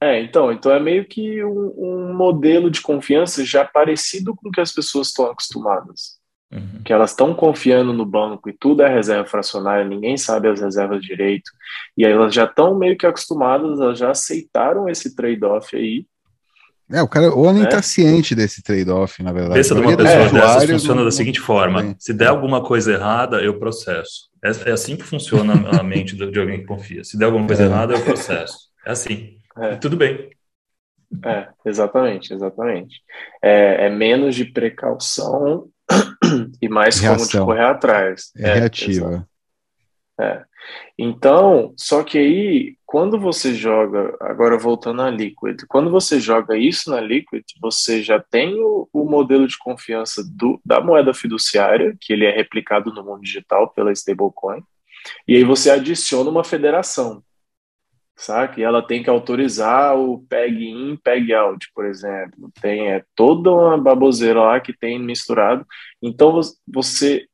É, 0.00 0.20
então, 0.20 0.52
então 0.52 0.70
é 0.72 0.78
meio 0.78 1.06
que 1.06 1.42
um, 1.42 1.72
um, 1.78 2.14
modelo 2.14 2.70
de 2.70 2.82
confiança 2.82 3.44
já 3.44 3.64
parecido 3.64 4.34
com 4.34 4.48
o 4.48 4.52
que 4.52 4.60
as 4.60 4.72
pessoas 4.72 5.08
estão 5.08 5.26
acostumadas. 5.26 6.18
Uhum. 6.54 6.82
Que 6.84 6.92
elas 6.92 7.10
estão 7.10 7.34
confiando 7.34 7.92
no 7.92 8.06
banco 8.06 8.48
e 8.48 8.52
tudo 8.52 8.82
é 8.82 8.88
reserva 8.88 9.26
fracionária, 9.26 9.84
ninguém 9.84 10.16
sabe 10.16 10.48
as 10.48 10.60
reservas 10.60 11.02
direito. 11.02 11.50
E 11.98 12.06
aí 12.06 12.12
elas 12.12 12.32
já 12.32 12.44
estão 12.44 12.78
meio 12.78 12.96
que 12.96 13.04
acostumadas, 13.04 13.80
elas 13.80 13.98
já 13.98 14.10
aceitaram 14.12 14.88
esse 14.88 15.16
trade-off 15.16 15.74
aí. 15.76 16.06
É, 16.92 17.02
o 17.02 17.08
cara 17.08 17.34
ou 17.34 17.52
nem 17.52 17.64
está 17.64 17.78
é. 17.78 17.82
ciente 17.82 18.34
desse 18.34 18.62
trade-off, 18.62 19.20
na 19.22 19.32
verdade. 19.32 19.54
Pensa 19.54 19.74
de 19.74 19.80
uma 19.80 19.96
pessoa 19.96 20.22
é, 20.22 20.30
dessas 20.30 20.70
funciona 20.70 20.96
não, 20.96 21.04
da 21.04 21.10
seguinte 21.10 21.40
forma: 21.40 21.96
se 21.98 22.12
der 22.12 22.28
alguma 22.28 22.62
coisa 22.62 22.92
errada, 22.92 23.42
eu 23.42 23.58
processo. 23.58 24.28
É, 24.44 24.70
é 24.70 24.72
assim 24.72 24.94
que 24.94 25.02
funciona 25.02 25.54
a 25.76 25.82
mente 25.82 26.14
de 26.14 26.38
alguém 26.38 26.60
que 26.60 26.66
confia. 26.66 27.02
Se 27.02 27.18
der 27.18 27.24
alguma 27.24 27.46
coisa 27.46 27.64
é. 27.64 27.66
errada, 27.66 27.94
eu 27.94 28.04
processo. 28.04 28.68
É 28.86 28.92
assim. 28.92 29.38
É. 29.58 29.76
Tudo 29.76 29.96
bem. 29.96 30.30
É, 31.24 31.48
exatamente, 31.64 32.34
exatamente. 32.34 33.00
É, 33.42 33.86
é 33.86 33.90
menos 33.90 34.34
de 34.34 34.44
precaução 34.44 35.68
e 36.60 36.68
mais 36.68 36.98
Reação. 36.98 37.16
como 37.16 37.30
de 37.30 37.38
correr 37.38 37.64
atrás. 37.66 38.30
É, 38.36 38.54
reativa. 38.54 39.26
É. 40.20 40.44
Então, 40.98 41.74
só 41.76 42.02
que 42.02 42.16
aí, 42.16 42.76
quando 42.86 43.18
você 43.18 43.54
joga, 43.54 44.16
agora 44.20 44.56
voltando 44.56 45.02
à 45.02 45.10
Liquid, 45.10 45.62
quando 45.68 45.90
você 45.90 46.20
joga 46.20 46.56
isso 46.56 46.90
na 46.90 47.00
Liquid, 47.00 47.44
você 47.60 48.02
já 48.02 48.20
tem 48.20 48.54
o, 48.60 48.88
o 48.92 49.04
modelo 49.04 49.46
de 49.46 49.58
confiança 49.58 50.22
do, 50.24 50.60
da 50.64 50.80
moeda 50.80 51.12
fiduciária, 51.12 51.96
que 52.00 52.12
ele 52.12 52.24
é 52.24 52.30
replicado 52.30 52.92
no 52.92 53.04
mundo 53.04 53.22
digital 53.22 53.68
pela 53.70 53.92
stablecoin, 53.92 54.62
e 55.26 55.36
aí 55.36 55.44
você 55.44 55.70
adiciona 55.70 56.30
uma 56.30 56.44
federação, 56.44 57.22
sabe? 58.16 58.60
E 58.60 58.64
ela 58.64 58.86
tem 58.86 59.02
que 59.02 59.10
autorizar 59.10 59.96
o 59.96 60.24
PEG 60.28 60.64
in, 60.68 60.96
PEG 60.96 61.34
out, 61.34 61.68
por 61.74 61.84
exemplo. 61.84 62.50
Tem 62.60 62.92
é, 62.92 63.04
toda 63.14 63.50
uma 63.50 63.78
baboseira 63.78 64.40
lá 64.40 64.60
que 64.60 64.72
tem 64.76 64.98
misturado. 64.98 65.66
Então 66.02 66.40
você 66.66 67.26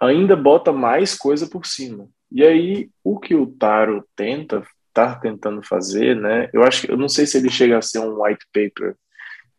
ainda 0.00 0.36
bota 0.36 0.72
mais 0.72 1.14
coisa 1.14 1.48
por 1.48 1.66
cima. 1.66 2.08
E 2.30 2.44
aí, 2.44 2.90
o 3.02 3.18
que 3.18 3.34
o 3.34 3.46
Taro 3.46 4.04
tenta, 4.14 4.62
tá 4.92 5.14
tentando 5.14 5.62
fazer, 5.62 6.16
né? 6.16 6.50
Eu 6.52 6.62
acho 6.64 6.82
que 6.86 6.92
eu 6.92 6.96
não 6.96 7.08
sei 7.08 7.26
se 7.26 7.38
ele 7.38 7.50
chega 7.50 7.78
a 7.78 7.82
ser 7.82 8.00
um 8.00 8.22
white 8.22 8.44
paper. 8.52 8.96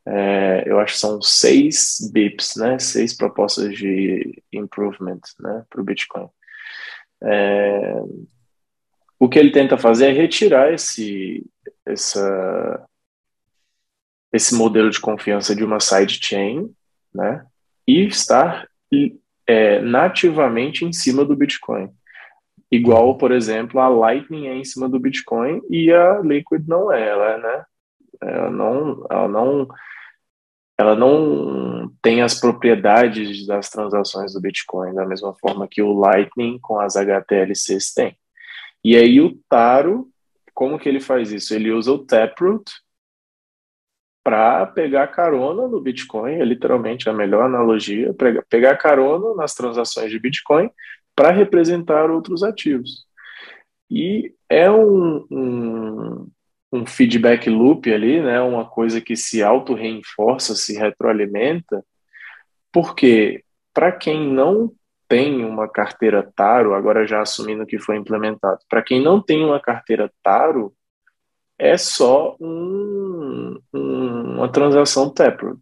É, 0.05 0.63
eu 0.65 0.79
acho 0.79 0.93
que 0.93 0.99
são 0.99 1.21
seis 1.21 1.97
bips, 2.13 2.55
né? 2.55 2.77
Seis 2.79 3.15
propostas 3.15 3.75
de 3.75 4.41
improvement, 4.53 5.21
né? 5.39 5.65
Para 5.69 5.81
o 5.81 5.83
Bitcoin. 5.83 6.29
É, 7.23 7.93
o 9.19 9.27
que 9.27 9.39
ele 9.39 9.51
tenta 9.51 9.77
fazer 9.77 10.09
é 10.09 10.11
retirar 10.11 10.73
esse, 10.73 11.45
essa, 11.85 12.85
esse 14.31 14.55
modelo 14.55 14.89
de 14.89 14.99
confiança 14.99 15.55
de 15.55 15.63
uma 15.63 15.79
sidechain 15.79 16.69
né? 17.17 17.45
E 17.87 18.05
estar 18.05 18.67
é, 19.47 19.79
nativamente 19.81 20.85
em 20.85 20.93
cima 20.93 21.25
do 21.25 21.35
Bitcoin. 21.35 21.89
Igual, 22.71 23.17
por 23.17 23.31
exemplo, 23.31 23.79
a 23.79 23.87
Lightning 23.87 24.47
é 24.47 24.55
em 24.55 24.63
cima 24.63 24.89
do 24.89 24.99
Bitcoin 24.99 25.61
e 25.69 25.91
a 25.91 26.19
Liquid 26.19 26.67
não 26.67 26.91
é, 26.91 27.07
ela, 27.07 27.37
né? 27.37 27.65
Ela 28.21 28.51
não, 28.51 29.05
ela 29.09 29.27
não, 29.27 29.67
ela 30.77 30.95
não 30.95 31.91
tem 32.01 32.21
as 32.21 32.39
propriedades 32.39 33.47
das 33.47 33.69
transações 33.69 34.33
do 34.33 34.41
Bitcoin 34.41 34.93
da 34.93 35.05
mesma 35.05 35.33
forma 35.35 35.67
que 35.69 35.81
o 35.81 35.93
Lightning 35.93 36.59
com 36.59 36.79
as 36.79 36.95
HTLCs 36.95 37.93
tem. 37.93 38.17
E 38.87 38.95
aí 38.95 39.19
o 39.19 39.37
Taro, 39.49 40.07
como 40.53 40.79
que 40.79 40.87
ele 40.87 41.01
faz 41.01 41.33
isso? 41.33 41.53
Ele 41.53 41.71
usa 41.71 41.91
o 41.91 42.05
Taproot 42.05 42.71
para 44.23 44.65
pegar 44.67 45.07
carona 45.07 45.67
no 45.67 45.81
Bitcoin, 45.81 46.35
é 46.35 46.45
literalmente 46.45 47.09
a 47.09 47.13
melhor 47.13 47.43
analogia, 47.43 48.15
pegar 48.47 48.77
carona 48.77 49.35
nas 49.35 49.53
transações 49.53 50.09
de 50.09 50.17
Bitcoin 50.17 50.69
para 51.13 51.31
representar 51.31 52.09
outros 52.09 52.43
ativos. 52.43 53.05
E 53.91 54.33
é 54.47 54.71
um, 54.71 55.27
um, 55.29 56.31
um, 56.71 56.85
feedback 56.85 57.49
loop 57.49 57.91
ali, 57.91 58.21
né, 58.21 58.39
uma 58.39 58.63
coisa 58.63 59.01
que 59.01 59.17
se 59.17 59.43
auto-reenforça, 59.43 60.55
se 60.55 60.77
retroalimenta, 60.77 61.83
porque 62.71 63.43
para 63.73 63.91
quem 63.91 64.31
não 64.31 64.71
tem 65.07 65.45
uma 65.45 65.67
carteira 65.67 66.29
Taro, 66.35 66.73
agora 66.73 67.07
já 67.07 67.21
assumindo 67.21 67.65
que 67.65 67.79
foi 67.79 67.97
implementado, 67.97 68.59
para 68.69 68.81
quem 68.81 69.01
não 69.01 69.21
tem 69.21 69.43
uma 69.43 69.59
carteira 69.59 70.11
Taro, 70.23 70.73
é 71.57 71.77
só 71.77 72.35
um, 72.39 73.59
um, 73.73 74.35
uma 74.35 74.51
transação 74.51 75.09
Taproot. 75.09 75.61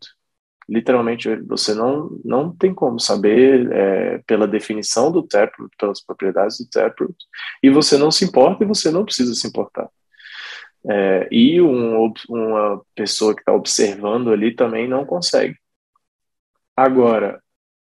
Literalmente, 0.68 1.34
você 1.44 1.76
não, 1.76 2.20
não 2.26 2.54
tem 2.56 2.74
como 2.74 3.00
saber 3.00 3.72
é, 3.72 4.18
pela 4.26 4.48
definição 4.48 5.12
do 5.12 5.22
Taproot, 5.22 5.72
pelas 5.78 6.04
propriedades 6.04 6.58
do 6.58 6.70
Taproot, 6.70 7.16
e 7.62 7.70
você 7.70 7.98
não 7.98 8.10
se 8.12 8.26
importa 8.26 8.64
e 8.64 8.68
você 8.68 8.90
não 8.90 9.06
precisa 9.06 9.34
se 9.36 9.48
importar. 9.48 9.90
É, 10.88 11.28
e 11.32 11.62
um, 11.62 12.12
uma 12.30 12.82
pessoa 12.94 13.34
que 13.34 13.42
está 13.42 13.54
observando 13.54 14.32
ali 14.32 14.56
também 14.56 14.88
não 14.88 15.06
consegue. 15.06 15.56
Agora, 16.76 17.42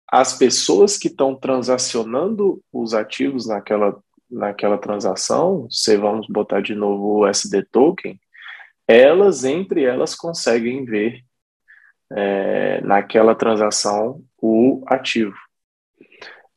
as 0.09 0.37
pessoas 0.37 0.97
que 0.97 1.07
estão 1.07 1.35
transacionando 1.35 2.61
os 2.71 2.93
ativos 2.93 3.47
naquela 3.47 3.97
naquela 4.29 4.77
transação, 4.77 5.67
se 5.69 5.95
vamos 5.95 6.27
botar 6.27 6.61
de 6.61 6.75
novo 6.75 7.19
o 7.19 7.27
SD 7.27 7.63
token, 7.71 8.19
elas 8.87 9.43
entre 9.43 9.83
elas 9.83 10.15
conseguem 10.15 10.85
ver 10.85 11.23
é, 12.11 12.81
naquela 12.81 13.35
transação 13.35 14.23
o 14.41 14.83
ativo. 14.87 15.35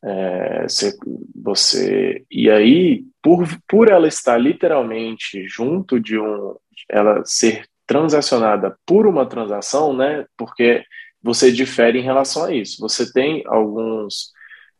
É, 0.03 0.63
você, 0.63 0.97
você, 1.35 2.25
e 2.31 2.49
aí, 2.49 3.05
por, 3.21 3.47
por 3.67 3.89
ela 3.89 4.07
estar 4.07 4.37
literalmente 4.37 5.47
junto 5.47 5.99
de 5.99 6.17
um, 6.17 6.55
ela 6.89 7.23
ser 7.23 7.67
transacionada 7.85 8.75
por 8.85 9.05
uma 9.05 9.27
transação, 9.27 9.95
né? 9.95 10.25
Porque 10.35 10.83
você 11.21 11.51
difere 11.51 11.99
em 11.99 12.03
relação 12.03 12.45
a 12.45 12.53
isso. 12.53 12.79
Você 12.81 13.11
tem 13.11 13.43
alguns 13.47 14.31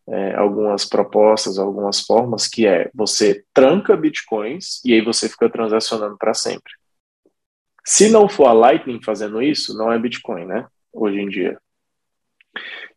é, 0.10 0.36
algumas 0.36 0.84
propostas, 0.84 1.58
algumas 1.58 2.02
formas, 2.02 2.48
que 2.48 2.66
é 2.66 2.90
você 2.94 3.46
tranca 3.54 3.96
bitcoins 3.96 4.84
e 4.84 4.94
aí 4.94 5.02
você 5.02 5.30
fica 5.30 5.50
transacionando 5.50 6.18
para 6.18 6.34
sempre. 6.34 6.74
Se 7.86 8.10
não 8.10 8.30
for 8.30 8.48
a 8.48 8.54
Lightning 8.54 9.02
fazendo 9.04 9.42
isso, 9.42 9.76
não 9.76 9.92
é 9.92 9.98
Bitcoin, 9.98 10.46
né? 10.46 10.68
Hoje 10.94 11.20
em 11.20 11.30
dia. 11.30 11.60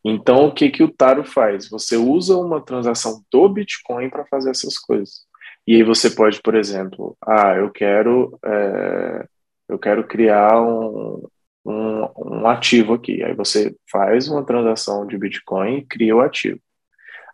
Então, 0.04 0.46
o 0.46 0.52
que, 0.52 0.68
que 0.70 0.82
o 0.82 0.92
Taro 0.92 1.24
faz? 1.24 1.68
Você 1.70 1.96
usa 1.96 2.36
uma 2.36 2.60
transação 2.60 3.24
do 3.30 3.48
Bitcoin 3.48 4.10
para 4.10 4.26
fazer 4.26 4.50
essas 4.50 4.78
coisas. 4.78 5.24
E 5.66 5.76
aí 5.76 5.82
você 5.82 6.10
pode, 6.10 6.42
por 6.42 6.54
exemplo, 6.54 7.16
ah, 7.22 7.54
eu 7.56 7.70
quero, 7.70 8.38
é, 8.44 9.26
eu 9.68 9.78
quero 9.78 10.06
criar 10.06 10.60
um, 10.60 11.26
um, 11.64 12.08
um 12.16 12.46
ativo 12.46 12.94
aqui. 12.94 13.22
Aí 13.22 13.34
você 13.34 13.74
faz 13.90 14.28
uma 14.28 14.44
transação 14.44 15.06
de 15.06 15.16
Bitcoin 15.16 15.78
e 15.78 15.86
cria 15.86 16.14
o 16.14 16.20
ativo. 16.20 16.60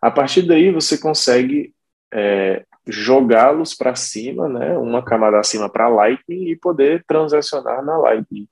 A 0.01 0.11
partir 0.11 0.43
daí 0.43 0.71
você 0.71 0.97
consegue 0.97 1.75
é, 2.13 2.65
jogá-los 2.87 3.75
para 3.75 3.95
cima, 3.95 4.49
né, 4.49 4.77
uma 4.79 5.05
camada 5.05 5.39
acima 5.39 5.69
para 5.69 5.89
Lightning 5.89 6.49
e 6.49 6.57
poder 6.57 7.05
transacionar 7.07 7.85
na 7.85 7.99
Lightning. 7.99 8.49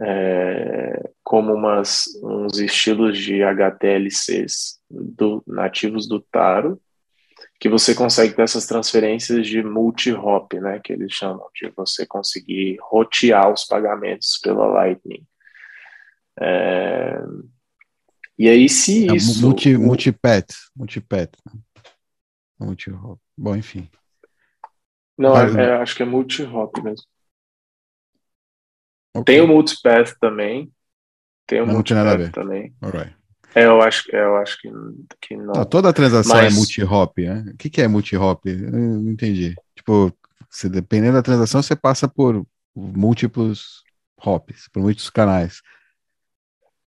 É, 0.00 1.10
como 1.22 1.54
umas, 1.54 2.06
uns 2.22 2.58
estilos 2.58 3.16
de 3.16 3.42
HTLCs 3.42 4.80
do, 4.90 5.42
nativos 5.46 6.08
do 6.08 6.20
Taro, 6.20 6.80
que 7.62 7.68
você 7.68 7.94
consegue 7.94 8.34
ter 8.34 8.42
essas 8.42 8.66
transferências 8.66 9.46
de 9.46 9.62
multi-hop, 9.62 10.54
né, 10.54 10.80
que 10.80 10.92
eles 10.92 11.12
chamam, 11.12 11.48
de 11.54 11.70
você 11.76 12.04
conseguir 12.04 12.76
rotear 12.80 13.52
os 13.52 13.64
pagamentos 13.64 14.36
pela 14.42 14.66
Lightning. 14.66 15.24
É, 16.40 17.22
e 18.36 18.48
aí, 18.48 18.68
se 18.68 19.08
é, 19.08 19.14
isso. 19.14 19.46
Multi, 19.46 19.76
multipet. 19.76 20.52
Multipet. 20.74 21.30
Né? 21.46 21.60
Multi-hop. 22.58 23.20
Bom, 23.38 23.54
enfim. 23.54 23.88
Não, 25.16 25.36
é, 25.36 25.66
é, 25.66 25.72
acho 25.74 25.94
que 25.94 26.02
é 26.02 26.06
multi-hop 26.06 26.82
mesmo. 26.82 27.06
Okay. 29.14 29.36
Tem 29.36 29.40
o 29.40 29.46
multipath 29.46 30.18
também. 30.18 30.72
Tem 31.46 31.60
o 31.60 31.66
multipath 31.68 32.32
também. 32.32 32.74
Alright. 32.82 33.12
É, 33.12 33.21
eu 33.54 33.82
acho, 33.82 34.04
eu 34.14 34.36
acho 34.36 34.60
que, 34.60 34.70
que 35.20 35.36
não. 35.36 35.52
não. 35.52 35.64
Toda 35.64 35.92
transação 35.92 36.38
é 36.38 36.44
Mas... 36.44 36.54
é 36.54 36.56
multi-hop, 36.56 37.18
né? 37.18 37.44
O 37.52 37.56
que, 37.56 37.70
que 37.70 37.82
é 37.82 37.88
multi-hop? 37.88 38.44
não 38.46 39.10
entendi. 39.10 39.54
Tipo, 39.74 40.12
se, 40.48 40.68
dependendo 40.68 41.14
da 41.14 41.22
transação, 41.22 41.62
você 41.62 41.74
passa 41.74 42.08
por 42.08 42.46
múltiplos 42.74 43.82
hops, 44.24 44.68
por 44.72 44.82
muitos 44.82 45.10
canais. 45.10 45.60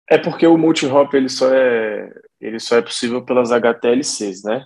É 0.10 0.18
porque 0.18 0.46
o 0.46 0.58
multi-hop 0.58 1.14
ele 1.16 1.30
só 1.30 1.54
é 1.54 2.12
ele 2.40 2.60
só 2.60 2.78
é 2.78 2.82
possível 2.82 3.24
pelas 3.24 3.52
HTLCs, 3.52 4.44
né? 4.44 4.64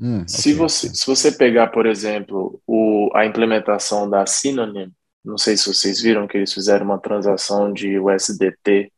Hum, 0.00 0.26
se, 0.26 0.54
você, 0.54 0.88
se 0.88 1.06
você 1.06 1.30
pegar, 1.30 1.68
por 1.68 1.86
exemplo, 1.86 2.60
o, 2.66 3.10
a 3.14 3.26
implementação 3.26 4.08
da 4.08 4.26
Synonym, 4.26 4.90
não 5.24 5.36
sei 5.36 5.56
se 5.56 5.72
vocês 5.72 6.00
viram 6.00 6.26
que 6.26 6.38
eles 6.38 6.52
fizeram 6.52 6.86
uma 6.86 6.98
transação 6.98 7.72
de 7.72 7.98
USDT 7.98 8.90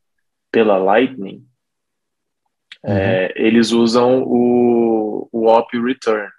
pela 0.49 0.77
Lightning, 0.77 1.45
uhum. 2.83 2.91
é, 2.91 3.31
eles 3.35 3.71
usam 3.71 4.23
o, 4.23 5.27
o 5.31 5.47
OP 5.47 5.79
Return 5.79 6.29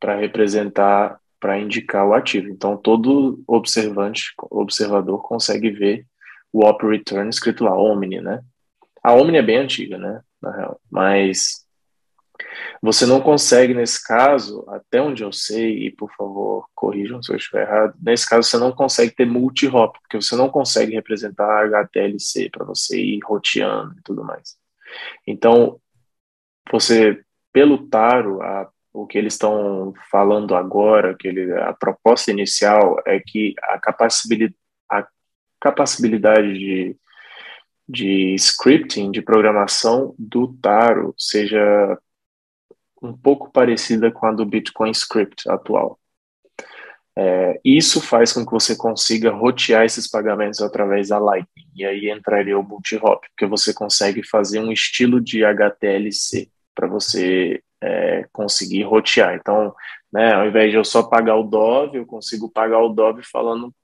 para 0.00 0.16
representar, 0.16 1.18
para 1.40 1.58
indicar 1.58 2.06
o 2.06 2.14
ativo. 2.14 2.48
Então, 2.48 2.76
todo 2.76 3.42
observante, 3.46 4.32
observador 4.50 5.22
consegue 5.22 5.70
ver 5.70 6.06
o 6.52 6.64
OP 6.64 6.86
Return 6.86 7.28
escrito 7.28 7.64
lá, 7.64 7.76
Omni, 7.76 8.20
né? 8.20 8.40
A 9.02 9.12
Omni 9.12 9.38
é 9.38 9.42
bem 9.42 9.58
antiga, 9.58 9.98
né? 9.98 10.20
Na 10.40 10.54
real. 10.54 10.80
Mas 10.90 11.66
você 12.80 13.04
não 13.04 13.20
consegue, 13.20 13.74
nesse 13.74 14.02
caso, 14.04 14.64
até 14.68 15.02
onde 15.02 15.22
eu 15.22 15.32
sei, 15.32 15.86
e 15.86 15.90
por 15.90 16.10
favor, 16.14 16.66
corrijam 16.74 17.22
se 17.22 17.32
eu 17.32 17.36
estiver 17.36 17.62
errado, 17.62 17.94
nesse 18.00 18.28
caso 18.28 18.48
você 18.48 18.56
não 18.56 18.72
consegue 18.72 19.12
ter 19.12 19.26
multi-hop, 19.26 19.98
porque 20.00 20.20
você 20.20 20.36
não 20.36 20.48
consegue 20.48 20.94
representar 20.94 21.64
HTLC 21.66 22.48
para 22.50 22.64
você 22.64 23.00
ir 23.00 23.20
roteando 23.24 23.94
e 23.98 24.02
tudo 24.02 24.24
mais. 24.24 24.56
Então, 25.26 25.80
você, 26.70 27.20
pelo 27.52 27.88
Taro, 27.88 28.42
a, 28.42 28.68
o 28.92 29.06
que 29.06 29.18
eles 29.18 29.34
estão 29.34 29.92
falando 30.10 30.54
agora, 30.54 31.16
que 31.16 31.28
ele, 31.28 31.52
a 31.52 31.72
proposta 31.72 32.30
inicial 32.30 33.00
é 33.06 33.20
que 33.20 33.54
a 33.62 33.78
capacidade, 33.78 34.54
a 34.90 35.06
capacidade 35.60 36.54
de 36.54 36.96
de 37.88 38.34
scripting, 38.34 39.10
de 39.10 39.22
programação 39.22 40.14
do 40.18 40.52
Taro 40.60 41.14
seja 41.16 41.98
um 43.00 43.16
pouco 43.16 43.50
parecida 43.50 44.12
com 44.12 44.26
a 44.26 44.32
do 44.32 44.44
Bitcoin 44.44 44.90
Script 44.90 45.48
atual. 45.48 45.98
É, 47.20 47.60
isso 47.64 48.00
faz 48.00 48.32
com 48.32 48.46
que 48.46 48.52
você 48.52 48.76
consiga 48.76 49.32
rotear 49.32 49.84
esses 49.84 50.08
pagamentos 50.08 50.62
através 50.62 51.08
da 51.08 51.18
Lightning, 51.18 51.66
e 51.74 51.84
aí 51.84 52.08
entraria 52.10 52.56
o 52.56 52.62
multi-hop, 52.62 53.24
porque 53.30 53.44
você 53.44 53.74
consegue 53.74 54.22
fazer 54.22 54.60
um 54.60 54.70
estilo 54.70 55.20
de 55.20 55.44
HTLC 55.44 56.48
para 56.76 56.86
você 56.86 57.60
é, 57.82 58.24
conseguir 58.32 58.84
rotear. 58.84 59.34
Então, 59.34 59.74
né, 60.12 60.32
ao 60.32 60.46
invés 60.46 60.70
de 60.70 60.76
eu 60.76 60.84
só 60.84 61.02
pagar 61.02 61.34
o 61.34 61.42
Dove, 61.42 61.98
eu 61.98 62.06
consigo 62.06 62.48
pagar 62.48 62.78
o 62.78 62.88
Dove 62.88 63.22
falando 63.24 63.74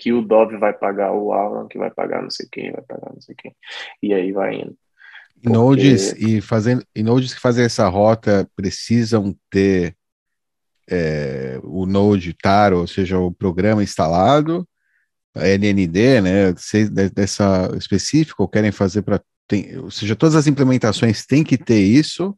que 0.00 0.12
o 0.12 0.20
Dove 0.20 0.56
vai 0.56 0.72
pagar 0.72 1.12
o 1.12 1.32
Alan, 1.32 1.68
que 1.68 1.78
vai 1.78 1.92
pagar 1.92 2.22
não 2.22 2.30
sei 2.30 2.48
quem, 2.50 2.72
vai 2.72 2.82
pagar 2.82 3.12
não 3.14 3.20
sei 3.20 3.36
quem. 3.36 3.54
E 4.02 4.12
aí 4.12 4.32
vai 4.32 4.56
indo. 4.56 4.76
Porque... 5.34 5.48
Nodes 5.48 6.12
e 6.14 6.40
fazendo 6.40 6.84
e 6.92 7.04
nodes 7.04 7.34
que 7.34 7.40
fazem 7.40 7.64
essa 7.64 7.88
rota 7.88 8.48
precisam 8.56 9.32
ter 9.48 9.94
é, 10.90 11.58
o 11.62 11.86
Node 11.86 12.34
Taro, 12.34 12.80
ou 12.80 12.86
seja, 12.86 13.18
o 13.18 13.32
programa 13.32 13.82
instalado, 13.82 14.66
a 15.34 15.48
NND, 15.48 16.20
né? 16.20 16.54
Dessa 17.12 17.70
específico, 17.76 18.42
ou 18.42 18.48
querem 18.48 18.72
fazer 18.72 19.02
para 19.02 19.20
ou 19.82 19.90
seja, 19.90 20.16
todas 20.16 20.34
as 20.34 20.46
implementações 20.46 21.26
têm 21.26 21.44
que 21.44 21.58
ter 21.58 21.80
isso, 21.80 22.34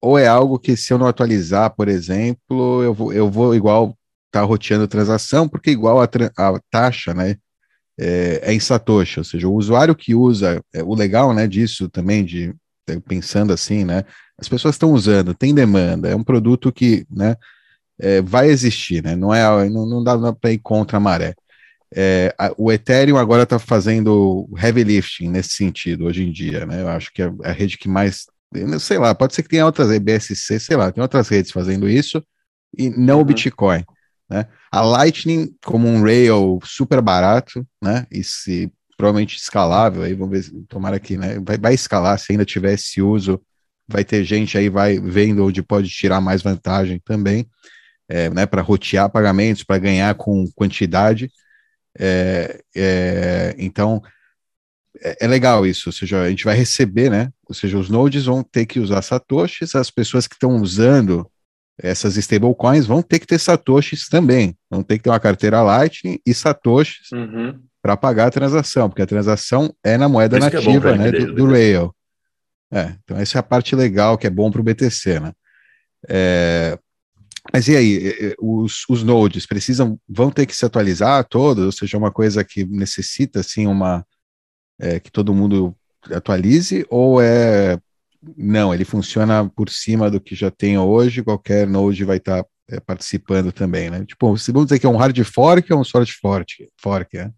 ou 0.00 0.18
é 0.18 0.26
algo 0.26 0.58
que 0.58 0.76
se 0.76 0.92
eu 0.92 0.98
não 0.98 1.06
atualizar, 1.06 1.70
por 1.76 1.88
exemplo, 1.88 2.82
eu 2.82 2.92
vou, 2.92 3.12
eu 3.12 3.30
vou 3.30 3.54
igual 3.54 3.96
estar 4.26 4.40
tá 4.40 4.42
roteando 4.42 4.88
transação, 4.88 5.48
porque 5.48 5.70
igual 5.70 6.00
a, 6.00 6.08
a 6.36 6.60
taxa, 6.70 7.14
né, 7.14 7.36
é, 7.98 8.40
é, 8.42 8.52
em 8.52 8.58
Satoshi, 8.58 9.20
ou 9.20 9.24
seja, 9.24 9.46
o 9.46 9.54
usuário 9.54 9.94
que 9.94 10.14
usa, 10.14 10.60
é, 10.72 10.82
o 10.82 10.94
legal, 10.94 11.32
né, 11.32 11.46
disso 11.46 11.88
também, 11.88 12.24
de 12.24 12.54
pensando 13.06 13.52
assim, 13.52 13.84
né, 13.84 14.04
as 14.36 14.48
pessoas 14.48 14.74
estão 14.74 14.92
usando, 14.92 15.34
tem 15.34 15.54
demanda, 15.54 16.08
é 16.08 16.16
um 16.16 16.24
produto 16.24 16.72
que, 16.72 17.06
né, 17.10 17.36
é, 18.00 18.20
vai 18.22 18.48
existir, 18.48 19.02
né, 19.02 19.14
não 19.14 19.32
é, 19.32 19.68
não, 19.68 19.86
não 19.86 20.02
dá 20.02 20.32
para 20.32 20.52
ir 20.52 20.58
contra 20.58 20.96
a 20.96 21.00
maré. 21.00 21.34
É, 21.94 22.32
a, 22.38 22.52
o 22.56 22.70
Ethereum 22.70 23.16
agora 23.16 23.42
está 23.42 23.58
fazendo 23.58 24.48
heavy 24.56 24.84
lifting 24.84 25.28
nesse 25.28 25.50
sentido 25.50 26.04
hoje 26.06 26.22
em 26.22 26.30
dia, 26.30 26.64
né? 26.64 26.82
Eu 26.82 26.88
acho 26.88 27.12
que 27.12 27.20
é 27.20 27.32
a 27.42 27.50
rede 27.50 27.76
que 27.76 27.88
mais, 27.88 28.26
sei 28.78 28.96
lá, 28.98 29.12
pode 29.14 29.34
ser 29.34 29.42
que 29.42 29.48
tenha 29.48 29.66
outras 29.66 29.96
BSC, 29.98 30.60
sei 30.60 30.76
lá, 30.76 30.92
tem 30.92 31.02
outras 31.02 31.28
redes 31.28 31.50
fazendo 31.50 31.88
isso 31.88 32.24
e 32.76 32.88
não 32.90 33.16
uhum. 33.16 33.22
o 33.22 33.24
Bitcoin, 33.24 33.84
né? 34.28 34.46
A 34.70 34.82
Lightning 34.82 35.52
como 35.64 35.88
um 35.88 36.02
rail 36.02 36.60
super 36.64 37.00
barato, 37.00 37.66
né? 37.82 38.06
E 38.10 38.22
se 38.22 38.72
provavelmente 38.96 39.36
escalável, 39.36 40.02
aí 40.02 40.14
vamos 40.14 40.30
ver, 40.30 40.52
tomara 40.68 41.00
que, 41.00 41.16
né? 41.16 41.40
Vai, 41.40 41.58
vai 41.58 41.74
escalar 41.74 42.18
se 42.18 42.26
ainda 42.30 42.44
tiver 42.44 42.74
esse 42.74 43.02
uso, 43.02 43.40
vai 43.88 44.04
ter 44.04 44.22
gente 44.22 44.56
aí 44.56 44.68
vai 44.68 45.00
vendo 45.00 45.44
onde 45.44 45.60
pode 45.60 45.88
tirar 45.88 46.20
mais 46.20 46.42
vantagem 46.42 47.00
também, 47.04 47.48
é, 48.10 48.28
né? 48.28 48.44
Para 48.44 48.60
rotear 48.60 49.08
pagamentos, 49.08 49.62
para 49.62 49.78
ganhar 49.78 50.12
com 50.16 50.44
quantidade. 50.54 51.30
É, 51.96 52.60
é, 52.74 53.54
então, 53.56 54.02
é, 55.00 55.24
é, 55.24 55.28
legal 55.28 55.64
isso, 55.64 55.88
ou 55.88 55.92
seja, 55.92 56.22
a 56.22 56.28
gente 56.28 56.44
vai 56.44 56.56
receber, 56.56 57.08
né? 57.08 57.30
Ou 57.48 57.54
seja, 57.54 57.78
os 57.78 57.88
nodes 57.88 58.24
vão 58.24 58.42
ter 58.42 58.66
que 58.66 58.80
usar 58.80 59.00
satoshis, 59.02 59.76
as 59.76 59.90
pessoas 59.90 60.26
que 60.26 60.34
estão 60.34 60.56
usando 60.56 61.30
essas 61.82 62.16
stablecoins 62.16 62.84
vão 62.84 63.00
ter 63.00 63.18
que 63.20 63.26
ter 63.26 63.38
satoshis 63.38 64.08
também, 64.08 64.54
vão 64.68 64.82
ter 64.82 64.98
que 64.98 65.04
ter 65.04 65.10
uma 65.10 65.20
carteira 65.20 65.62
Lightning 65.62 66.18
e 66.26 66.34
satoshis 66.34 67.10
uhum. 67.12 67.58
para 67.80 67.96
pagar 67.96 68.26
a 68.26 68.30
transação, 68.30 68.88
porque 68.88 69.00
a 69.00 69.06
transação 69.06 69.74
é 69.82 69.96
na 69.96 70.08
moeda 70.08 70.36
isso 70.36 70.48
é 70.48 70.50
nativa, 70.50 70.90
é 70.90 70.98
né, 70.98 71.10
do, 71.12 71.34
do 71.34 71.46
Rail. 71.46 71.94
É, 72.72 72.94
então 73.02 73.16
essa 73.16 73.38
é 73.38 73.40
a 73.40 73.42
parte 73.42 73.74
legal 73.74 74.18
que 74.18 74.26
é 74.26 74.30
bom 74.30 74.50
para 74.50 74.60
o 74.60 74.64
BTC, 74.64 75.20
né? 75.20 75.32
É, 76.08 76.78
mas 77.52 77.68
e 77.68 77.76
aí, 77.76 78.34
os, 78.38 78.84
os 78.88 79.02
nodes 79.02 79.46
precisam, 79.46 79.98
vão 80.08 80.30
ter 80.30 80.46
que 80.46 80.56
se 80.56 80.64
atualizar 80.64 81.24
todos, 81.24 81.64
ou 81.64 81.72
seja, 81.72 81.98
uma 81.98 82.12
coisa 82.12 82.44
que 82.44 82.64
necessita, 82.64 83.40
assim, 83.40 83.66
uma, 83.66 84.04
é, 84.78 84.98
que 85.00 85.10
todo 85.10 85.34
mundo 85.34 85.74
atualize, 86.12 86.86
ou 86.88 87.20
é, 87.20 87.78
não, 88.36 88.72
ele 88.74 88.84
funciona 88.84 89.48
por 89.48 89.68
cima 89.68 90.10
do 90.10 90.20
que 90.20 90.34
já 90.34 90.50
tem 90.50 90.78
hoje, 90.78 91.22
qualquer 91.22 91.66
node 91.66 92.04
vai 92.04 92.18
estar 92.18 92.42
tá, 92.42 92.48
é, 92.70 92.80
participando 92.80 93.52
também, 93.52 93.90
né? 93.90 94.04
Tipo, 94.04 94.26
vamos 94.26 94.44
dizer 94.44 94.78
que 94.78 94.86
é 94.86 94.88
um 94.88 94.96
hard 94.96 95.18
fork 95.24 95.72
ou 95.72 95.80
um 95.80 95.84
soft 95.84 96.12
fork, 96.20 96.68
fork 96.80 97.18
é? 97.18 97.30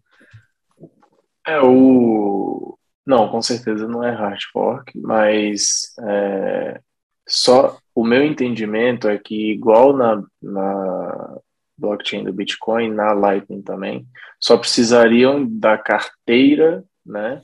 É 1.45 1.59
o... 1.61 2.77
Não, 3.05 3.29
com 3.29 3.41
certeza 3.41 3.87
não 3.87 4.03
é 4.03 4.11
hard 4.11 4.39
fork, 4.53 4.97
mas 4.99 5.93
é, 5.99 6.79
só 7.27 7.77
o 7.95 8.03
meu 8.03 8.23
entendimento 8.23 9.07
é 9.07 9.17
que, 9.17 9.51
igual 9.51 9.95
na, 9.95 10.23
na 10.41 11.37
blockchain 11.77 12.23
do 12.23 12.33
Bitcoin, 12.33 12.91
na 12.91 13.13
Lightning 13.13 13.61
também, 13.61 14.07
só 14.39 14.57
precisariam 14.57 15.45
da 15.47 15.77
carteira 15.77 16.83
né, 17.05 17.41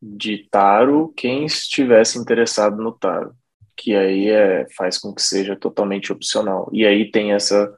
de 0.00 0.46
Taro 0.50 1.12
quem 1.16 1.44
estivesse 1.44 2.18
interessado 2.18 2.82
no 2.82 2.92
Taro, 2.92 3.34
que 3.76 3.94
aí 3.94 4.28
é, 4.28 4.66
faz 4.76 4.98
com 4.98 5.14
que 5.14 5.22
seja 5.22 5.56
totalmente 5.56 6.12
opcional. 6.12 6.68
E 6.72 6.86
aí 6.86 7.10
tem 7.10 7.32
essa, 7.32 7.74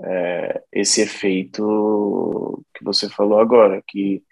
é, 0.00 0.62
esse 0.72 1.00
efeito 1.00 2.64
que 2.74 2.84
você 2.84 3.08
falou 3.08 3.38
agora, 3.38 3.82
que 3.86 4.22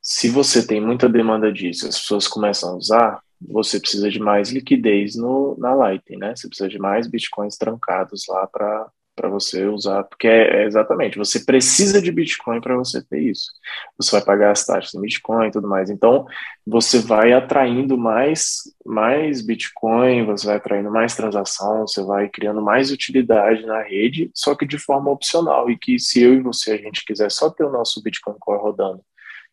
se 0.00 0.28
você 0.28 0.66
tem 0.66 0.80
muita 0.80 1.08
demanda 1.08 1.52
disso, 1.52 1.86
as 1.86 1.98
pessoas 1.98 2.26
começam 2.26 2.70
a 2.70 2.76
usar, 2.76 3.22
você 3.48 3.80
precisa 3.80 4.10
de 4.10 4.18
mais 4.18 4.50
liquidez 4.50 5.16
no, 5.16 5.56
na 5.58 5.74
Lightning, 5.74 6.18
né? 6.18 6.36
Você 6.36 6.48
precisa 6.48 6.68
de 6.68 6.78
mais 6.78 7.06
bitcoins 7.06 7.56
trancados 7.56 8.24
lá 8.28 8.46
para 8.46 8.90
para 9.14 9.28
você 9.28 9.66
usar, 9.66 10.04
porque 10.04 10.26
é, 10.26 10.62
é, 10.62 10.66
exatamente, 10.66 11.18
você 11.18 11.44
precisa 11.44 12.00
de 12.00 12.10
Bitcoin 12.10 12.60
para 12.60 12.76
você 12.76 13.02
ter 13.02 13.20
isso. 13.20 13.52
Você 13.98 14.10
vai 14.12 14.24
pagar 14.24 14.52
as 14.52 14.64
taxas 14.64 14.94
em 14.94 15.00
Bitcoin 15.00 15.48
e 15.48 15.50
tudo 15.50 15.68
mais. 15.68 15.90
Então, 15.90 16.26
você 16.66 16.98
vai 16.98 17.32
atraindo 17.32 17.98
mais, 17.98 18.62
mais 18.84 19.42
Bitcoin, 19.42 20.24
você 20.24 20.46
vai 20.46 20.56
atraindo 20.56 20.90
mais 20.90 21.14
transação, 21.14 21.86
você 21.86 22.02
vai 22.02 22.28
criando 22.28 22.62
mais 22.62 22.90
utilidade 22.90 23.66
na 23.66 23.82
rede, 23.82 24.30
só 24.34 24.54
que 24.54 24.66
de 24.66 24.78
forma 24.78 25.10
opcional. 25.10 25.70
E 25.70 25.78
que 25.78 25.98
se 25.98 26.22
eu 26.22 26.34
e 26.34 26.40
você 26.40 26.72
a 26.72 26.78
gente 26.78 27.04
quiser 27.04 27.30
só 27.30 27.50
ter 27.50 27.64
o 27.64 27.70
nosso 27.70 28.02
Bitcoin 28.02 28.36
Core 28.38 28.62
rodando 28.62 29.02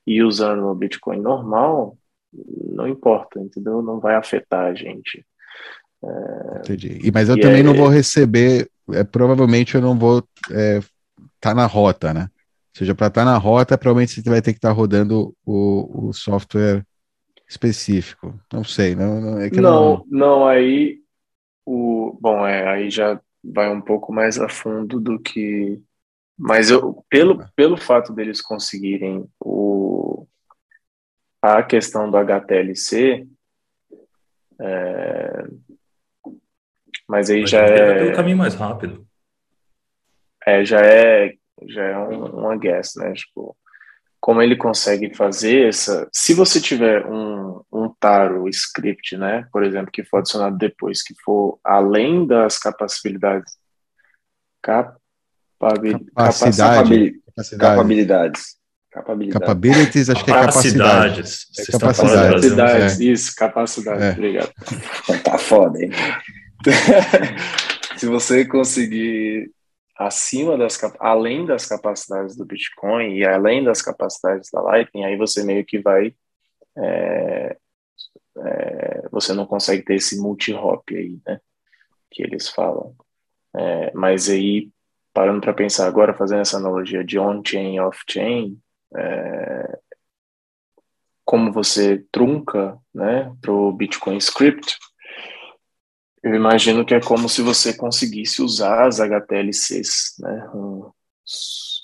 e 0.08 0.24
usando 0.24 0.68
o 0.68 0.76
Bitcoin 0.76 1.20
normal, 1.20 1.98
não 2.34 2.88
importa, 2.88 3.40
entendeu? 3.40 3.82
Não 3.82 4.00
vai 4.00 4.16
afetar 4.16 4.66
a 4.66 4.74
gente. 4.74 5.26
É... 6.04 6.60
Entendi. 6.60 7.00
E, 7.04 7.12
mas 7.12 7.30
eu 7.30 7.40
também 7.40 7.62
é... 7.62 7.64
não 7.64 7.74
vou 7.74 7.88
receber, 7.88 8.70
é, 8.92 9.04
provavelmente 9.04 9.76
eu 9.76 9.82
não 9.82 9.98
vou 9.98 10.20
estar 10.20 10.54
é, 10.54 10.80
tá 11.40 11.54
na 11.54 11.66
rota, 11.66 12.14
né? 12.14 12.22
Ou 12.24 12.80
seja, 12.80 12.96
para 12.96 13.08
estar 13.08 13.26
tá 13.26 13.32
na 13.32 13.38
rota, 13.38 13.78
provavelmente 13.78 14.22
você 14.22 14.30
vai 14.30 14.42
ter 14.42 14.54
que 14.54 14.60
estar 14.60 14.70
tá 14.70 14.74
rodando 14.74 15.36
o, 15.46 16.08
o 16.08 16.14
software 16.14 16.86
específico. 17.48 18.40
Não 18.54 18.64
sei, 18.64 18.96
não, 18.96 19.20
não 19.20 19.40
é 19.40 19.50
que 19.50 19.60
não, 19.60 19.72
não, 19.72 20.06
não, 20.10 20.48
aí 20.48 21.00
o 21.66 22.18
bom 22.22 22.46
é 22.46 22.68
aí 22.68 22.90
já 22.90 23.20
vai 23.44 23.72
um 23.72 23.82
pouco 23.82 24.14
mais 24.14 24.40
a 24.40 24.48
fundo 24.48 25.00
do 25.00 25.20
que, 25.20 25.82
mas 26.38 26.70
eu 26.70 27.04
pelo 27.10 27.44
pelo 27.56 27.76
fato 27.76 28.14
deles 28.14 28.42
conseguirem 28.42 29.28
o 29.40 29.99
a 31.42 31.64
questão 31.64 32.10
do 32.10 32.18
HTLC, 32.18 33.28
é... 34.60 35.48
mas 37.08 37.30
aí 37.30 37.42
mas 37.42 37.50
já 37.50 37.62
é... 37.62 38.12
o 38.12 38.16
caminho 38.16 38.38
mais 38.38 38.56
rápido. 38.56 39.08
É, 40.46 40.66
já 40.66 40.82
é, 40.82 41.34
já 41.68 41.84
é 41.84 41.98
um, 41.98 42.26
uma 42.26 42.58
guess, 42.58 42.96
né? 42.96 43.14
Tipo, 43.14 43.56
como 44.20 44.42
ele 44.42 44.56
consegue 44.56 45.14
fazer 45.14 45.68
essa... 45.68 46.10
Se 46.12 46.34
você 46.34 46.60
tiver 46.60 47.06
um, 47.06 47.62
um 47.72 47.94
taro 48.00 48.48
script, 48.50 49.16
né? 49.18 49.48
Por 49.52 49.64
exemplo, 49.64 49.92
que 49.92 50.04
for 50.04 50.18
adicionado 50.18 50.58
depois, 50.58 51.04
que 51.04 51.14
for 51.24 51.60
além 51.64 52.26
das 52.26 52.58
capacidades... 52.58 53.58
Capabil... 54.62 56.06
Capacidade. 56.16 57.22
Capacidade. 57.22 57.76
Capabilidades 57.76 58.59
Capabilidades. 58.92 59.48
Capabilities, 59.48 60.10
acho 60.10 60.26
que 60.26 60.32
é 60.32 60.34
capacidade. 60.34 61.22
É 61.22 61.72
capacidades. 61.72 61.72
Capacidades, 61.72 63.00
isso, 63.00 63.36
capacidade, 63.36 64.04
é. 64.04 64.12
obrigado. 64.12 64.52
tá 65.24 65.38
foda, 65.38 65.80
hein? 65.84 65.92
Se 67.98 68.08
você 68.08 68.46
conseguir 68.46 69.52
acima 69.96 70.58
das 70.58 70.80
além 71.00 71.46
das 71.46 71.66
capacidades 71.66 72.36
do 72.36 72.46
Bitcoin 72.46 73.16
e 73.16 73.26
além 73.26 73.64
das 73.64 73.82
capacidades 73.82 74.50
da 74.52 74.62
Lightning, 74.62 75.04
aí 75.04 75.18
você 75.18 75.44
meio 75.44 75.66
que 75.66 75.80
vai 75.80 76.14
é, 76.78 77.58
é, 78.38 79.08
você 79.12 79.34
não 79.34 79.46
consegue 79.46 79.84
ter 79.84 79.96
esse 79.96 80.20
multi-hop 80.20 80.96
aí, 80.96 81.20
né? 81.26 81.40
Que 82.10 82.24
eles 82.24 82.50
falam. 82.50 82.96
É, 83.56 83.92
mas 83.94 84.30
aí, 84.30 84.70
parando 85.14 85.42
para 85.42 85.54
pensar 85.54 85.88
agora, 85.88 86.14
fazendo 86.14 86.42
essa 86.42 86.58
analogia 86.58 87.04
de 87.04 87.20
on-chain 87.20 87.76
e 87.76 87.80
off-chain, 87.80 88.60
é, 88.96 89.80
como 91.26 91.52
você 91.52 92.04
trunca 92.12 92.78
né, 92.94 93.32
para 93.42 93.52
o 93.52 93.72
Bitcoin 93.72 94.18
Script, 94.18 94.78
eu 96.24 96.34
imagino 96.34 96.84
que 96.84 96.94
é 96.94 97.00
como 97.00 97.30
se 97.30 97.42
você 97.42 97.74
conseguisse 97.74 98.42
usar 98.42 98.88
as 98.88 99.00
HTLCs, 99.00 100.16
né, 100.20 100.50
um, 100.54 100.92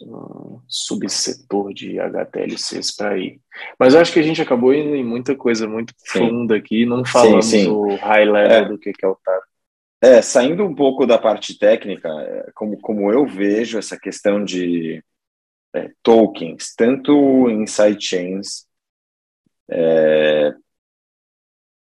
um 0.02 0.62
subsetor 0.68 1.74
de 1.74 2.00
HTLCs 2.00 2.96
para 2.96 3.18
ir. 3.18 3.40
Mas 3.80 3.94
eu 3.94 4.02
acho 4.02 4.12
que 4.12 4.20
a 4.20 4.24
gente 4.24 4.42
acabou 4.42 4.74
indo 4.74 4.96
em 4.96 5.06
muita 5.06 5.36
coisa 5.36 5.68
muito 5.68 5.94
funda 6.08 6.56
aqui, 6.56 6.86
não 6.86 7.06
falamos 7.06 7.46
sim, 7.46 7.66
sim. 7.66 7.70
o 7.70 7.96
high 7.98 8.26
level 8.26 8.58
é. 8.58 8.66
do 8.66 8.78
que 8.78 8.92
é 9.02 9.08
o 9.08 9.16
TAR. 9.24 9.42
É, 10.02 10.22
saindo 10.22 10.66
um 10.66 10.76
pouco 10.76 11.06
da 11.06 11.18
parte 11.18 11.58
técnica, 11.58 12.10
é, 12.10 12.52
como, 12.54 12.80
como 12.80 13.12
eu 13.12 13.26
vejo 13.26 13.78
essa 13.78 13.98
questão 13.98 14.44
de 14.44 15.04
é, 15.76 15.92
tokens, 16.02 16.74
tanto 16.76 17.50
em 17.50 17.68
sidechains, 17.68 18.66
é, 19.70 20.54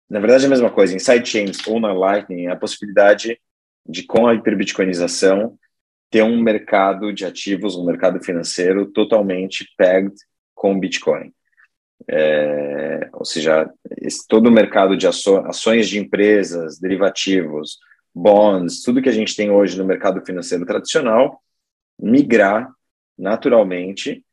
na 0.09 0.19
verdade 0.19 0.43
é 0.43 0.47
a 0.47 0.49
mesma 0.49 0.71
coisa, 0.71 0.95
em 0.95 0.99
sidechains 0.99 1.65
ou 1.67 1.79
na 1.79 1.93
Lightning, 1.93 2.47
a 2.47 2.55
possibilidade 2.55 3.39
de, 3.87 4.03
com 4.03 4.27
a 4.27 4.33
hiperbitcoinização, 4.33 5.57
ter 6.09 6.23
um 6.23 6.41
mercado 6.41 7.13
de 7.13 7.25
ativos, 7.25 7.75
um 7.75 7.85
mercado 7.85 8.23
financeiro 8.23 8.85
totalmente 8.91 9.65
pegged 9.77 10.15
com 10.53 10.79
Bitcoin. 10.79 11.33
é, 12.07 13.09
ou 13.13 13.25
seja, 13.25 13.69
esse, 14.01 14.27
todo 14.27 14.47
o 14.47 14.51
mercado 14.51 14.95
de 14.97 15.07
ações 15.07 15.89
de 15.89 15.99
empresas, 15.99 16.79
derivativos, 16.79 17.79
bonds, 18.13 18.81
tudo 18.83 19.01
que 19.01 19.09
a 19.09 19.13
gente 19.13 19.35
tem 19.35 19.49
hoje 19.49 19.77
no 19.77 19.85
mercado 19.85 20.23
financeiro 20.25 20.65
tradicional, 20.65 21.41
migrar 21.99 22.74
naturalmente 23.17 24.23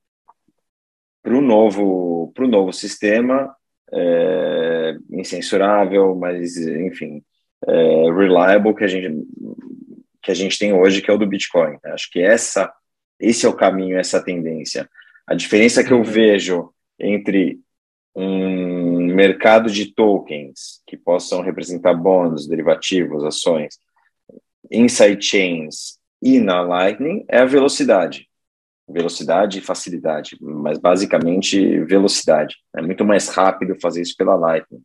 para 1.23 1.35
o 1.35 1.41
novo, 1.41 2.33
novo 2.39 2.73
sistema, 2.73 3.55
é, 3.93 4.97
incensurável, 5.11 6.15
mas, 6.15 6.57
enfim, 6.57 7.23
é, 7.67 8.11
reliable 8.11 8.75
que 8.75 8.85
a, 8.85 8.89
gente, 8.89 9.25
que 10.23 10.31
a 10.31 10.35
gente 10.35 10.59
tem 10.59 10.73
hoje, 10.73 11.01
que 11.01 11.11
é 11.11 11.15
o 11.15 11.19
do 11.19 11.27
Bitcoin. 11.27 11.79
Acho 11.85 12.11
que 12.11 12.21
essa, 12.21 12.73
esse 13.21 13.47
é 13.47 13.49
o 13.49 13.57
caminho, 13.57 13.99
essa 13.99 14.23
tendência. 14.23 14.89
A 15.27 15.35
diferença 15.35 15.85
que 15.85 15.93
eu 15.93 15.99
uhum. 15.99 16.05
vejo 16.05 16.71
entre 16.99 17.61
um 18.15 19.07
mercado 19.07 19.71
de 19.71 19.95
tokens 19.95 20.83
que 20.87 20.97
possam 20.97 21.41
representar 21.41 21.95
bônus, 21.95 22.49
derivativos, 22.49 23.25
ações, 23.25 23.79
em 24.71 24.89
sidechains 24.89 25.99
e 26.21 26.39
na 26.39 26.61
Lightning 26.61 27.25
é 27.29 27.39
a 27.39 27.45
velocidade. 27.45 28.29
Velocidade 28.89 29.59
e 29.59 29.63
facilidade, 29.63 30.37
mas 30.41 30.79
basicamente 30.79 31.81
velocidade. 31.85 32.57
É 32.77 32.83
muito 32.83 33.05
mais 33.05 33.29
rápido 33.29 33.79
fazer 33.81 34.03
isso 34.03 34.17
pela 34.17 34.35
Lightning. 34.35 34.83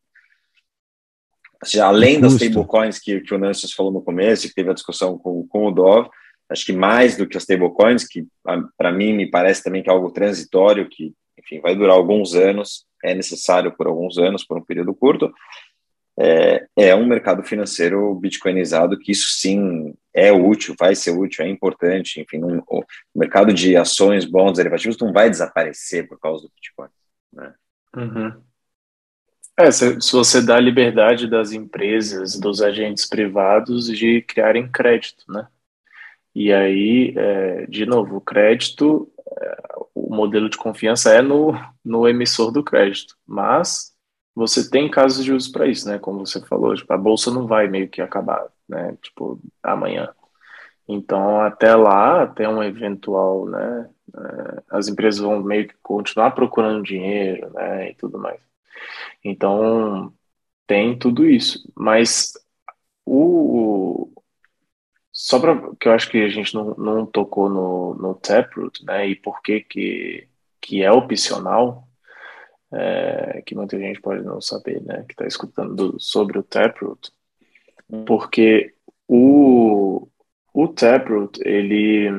Seja, 1.63 1.87
além 1.87 2.19
das 2.19 2.33
stablecoins 2.33 2.99
que, 2.99 3.19
que 3.21 3.33
o 3.33 3.37
Nancy 3.37 3.73
falou 3.73 3.91
no 3.91 4.01
começo, 4.01 4.47
que 4.47 4.53
teve 4.53 4.69
a 4.69 4.73
discussão 4.73 5.17
com, 5.17 5.47
com 5.47 5.67
o 5.67 5.71
Dov, 5.71 6.07
acho 6.49 6.65
que 6.65 6.73
mais 6.73 7.17
do 7.17 7.27
que 7.27 7.35
as 7.35 7.43
stablecoins, 7.43 8.07
que 8.07 8.25
para 8.77 8.91
mim 8.91 9.13
me 9.13 9.29
parece 9.29 9.63
também 9.63 9.81
que 9.81 9.89
é 9.89 9.93
algo 9.93 10.11
transitório, 10.11 10.87
que 10.87 11.13
enfim, 11.37 11.59
vai 11.59 11.75
durar 11.75 11.95
alguns 11.95 12.35
anos, 12.35 12.85
é 13.03 13.13
necessário 13.15 13.75
por 13.75 13.87
alguns 13.87 14.17
anos, 14.17 14.43
por 14.43 14.57
um 14.57 14.63
período 14.63 14.93
curto, 14.93 15.31
é, 16.19 16.67
é, 16.75 16.95
um 16.95 17.05
mercado 17.05 17.43
financeiro 17.43 18.13
bitcoinizado 18.15 18.97
que 18.97 19.11
isso 19.11 19.29
sim 19.31 19.93
é 20.13 20.31
útil, 20.31 20.75
vai 20.77 20.95
ser 20.95 21.11
útil, 21.11 21.45
é 21.45 21.49
importante, 21.49 22.19
enfim, 22.19 22.43
um, 22.43 22.61
o 22.67 22.83
mercado 23.15 23.53
de 23.53 23.75
ações, 23.77 24.25
bons, 24.25 24.57
derivativos 24.57 24.97
não 24.97 25.13
vai 25.13 25.29
desaparecer 25.29 26.07
por 26.07 26.19
causa 26.19 26.43
do 26.43 26.51
Bitcoin, 26.55 26.89
né? 27.31 27.53
Uhum. 27.95 28.41
É, 29.59 29.71
se, 29.71 29.99
se, 30.01 30.11
você 30.11 30.41
dá 30.41 30.59
liberdade 30.59 31.27
das 31.27 31.51
empresas, 31.51 32.39
dos 32.39 32.61
agentes 32.61 33.07
privados 33.07 33.87
de 33.87 34.21
criarem 34.21 34.69
crédito, 34.69 35.23
né? 35.31 35.47
E 36.35 36.53
aí, 36.53 37.13
é, 37.15 37.65
de 37.65 37.85
novo, 37.85 38.17
o 38.17 38.21
crédito 38.21 39.11
o 39.93 40.15
modelo 40.15 40.49
de 40.49 40.57
confiança 40.57 41.13
é 41.13 41.21
no, 41.21 41.53
no 41.83 42.07
emissor 42.07 42.51
do 42.51 42.63
crédito, 42.63 43.15
mas 43.25 43.93
você 44.37 44.69
tem 44.69 44.87
casos 44.87 45.25
de 45.25 45.33
uso 45.33 45.51
para 45.51 45.65
isso, 45.67 45.87
né? 45.89 45.97
Como 45.97 46.25
você 46.25 46.39
falou, 46.45 46.75
tipo, 46.75 46.93
a 46.93 46.97
bolsa 46.97 47.31
não 47.31 47.47
vai 47.47 47.67
meio 47.67 47.89
que 47.89 48.01
acabar, 48.01 48.47
né? 48.69 48.95
Tipo, 49.01 49.41
amanhã. 49.63 50.13
Então, 50.87 51.41
até 51.41 51.75
lá, 51.75 52.21
até 52.23 52.47
um 52.47 52.61
eventual, 52.61 53.47
né? 53.47 53.89
É, 54.15 54.63
as 54.69 54.87
empresas 54.87 55.19
vão 55.19 55.41
meio 55.41 55.67
que 55.67 55.73
continuar 55.81 56.31
procurando 56.31 56.83
dinheiro, 56.83 57.51
né? 57.53 57.89
E 57.89 57.95
tudo 57.95 58.19
mais. 58.19 58.39
Então, 59.23 60.13
tem 60.67 60.97
tudo 60.99 61.25
isso. 61.25 61.71
Mas 61.75 62.33
o, 63.05 64.11
só 65.11 65.39
para 65.39 65.75
que 65.79 65.87
eu 65.87 65.93
acho 65.93 66.11
que 66.11 66.19
a 66.23 66.29
gente 66.29 66.53
não, 66.53 66.75
não 66.75 67.05
tocou 67.07 67.49
no, 67.49 67.95
no 67.95 68.13
Taproot, 68.13 68.85
né? 68.85 69.07
E 69.09 69.15
por 69.15 69.41
que 69.41 69.61
que, 69.61 70.27
que 70.61 70.83
é 70.83 70.91
opcional, 70.91 71.86
é, 72.71 73.41
que 73.45 73.55
muita 73.55 73.77
gente 73.79 74.01
pode 74.01 74.23
não 74.23 74.41
saber, 74.41 74.81
né? 74.83 75.03
Que 75.07 75.13
está 75.13 75.25
escutando 75.25 75.75
do, 75.75 75.99
sobre 75.99 76.37
o 76.37 76.43
Taproot, 76.43 77.11
porque 78.05 78.73
o, 79.07 80.07
o 80.53 80.67
Taproot, 80.67 81.39
ele, 81.45 82.09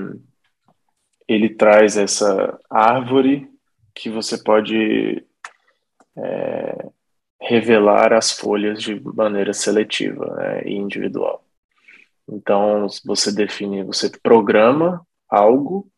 ele 1.27 1.51
traz 1.51 1.97
essa 1.97 2.59
árvore 2.71 3.51
que 3.95 4.09
você 4.09 4.39
pode 4.39 5.25
é, 6.17 6.89
revelar 7.41 8.13
as 8.13 8.33
folhas 8.33 8.83
de 8.83 9.01
maneira 9.01 9.53
seletiva 9.53 10.35
né, 10.37 10.63
e 10.65 10.75
individual. 10.75 11.45
Então, 12.29 12.87
você 13.05 13.33
define, 13.33 13.83
você 13.85 14.11
programa 14.23 15.07
algo 15.29 15.91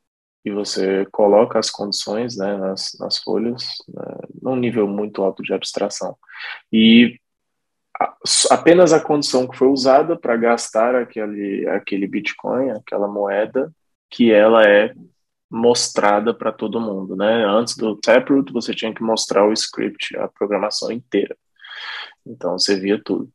e 0.44 0.50
você 0.50 1.06
coloca 1.12 1.58
as 1.58 1.70
condições 1.70 2.36
né, 2.36 2.56
nas, 2.56 2.96
nas 2.98 3.18
folhas, 3.18 3.74
né, 3.88 4.16
num 4.42 4.56
nível 4.56 4.86
muito 4.86 5.22
alto 5.22 5.42
de 5.42 5.52
abstração. 5.52 6.16
E 6.72 7.18
a, 8.00 8.14
apenas 8.50 8.92
a 8.92 9.00
condição 9.00 9.46
que 9.46 9.56
foi 9.56 9.68
usada 9.68 10.18
para 10.18 10.36
gastar 10.36 10.94
aquele, 10.94 11.68
aquele 11.68 12.06
Bitcoin, 12.06 12.70
aquela 12.70 13.06
moeda, 13.06 13.70
que 14.08 14.32
ela 14.32 14.66
é 14.66 14.94
mostrada 15.50 16.32
para 16.32 16.52
todo 16.52 16.80
mundo, 16.80 17.16
né? 17.16 17.44
Antes 17.44 17.76
do 17.76 17.96
Taproot, 17.96 18.52
você 18.52 18.72
tinha 18.72 18.94
que 18.94 19.02
mostrar 19.02 19.46
o 19.46 19.52
script, 19.52 20.16
a 20.16 20.28
programação 20.28 20.92
inteira. 20.92 21.36
Então, 22.24 22.58
você 22.58 22.78
via 22.78 23.00
tudo. 23.02 23.28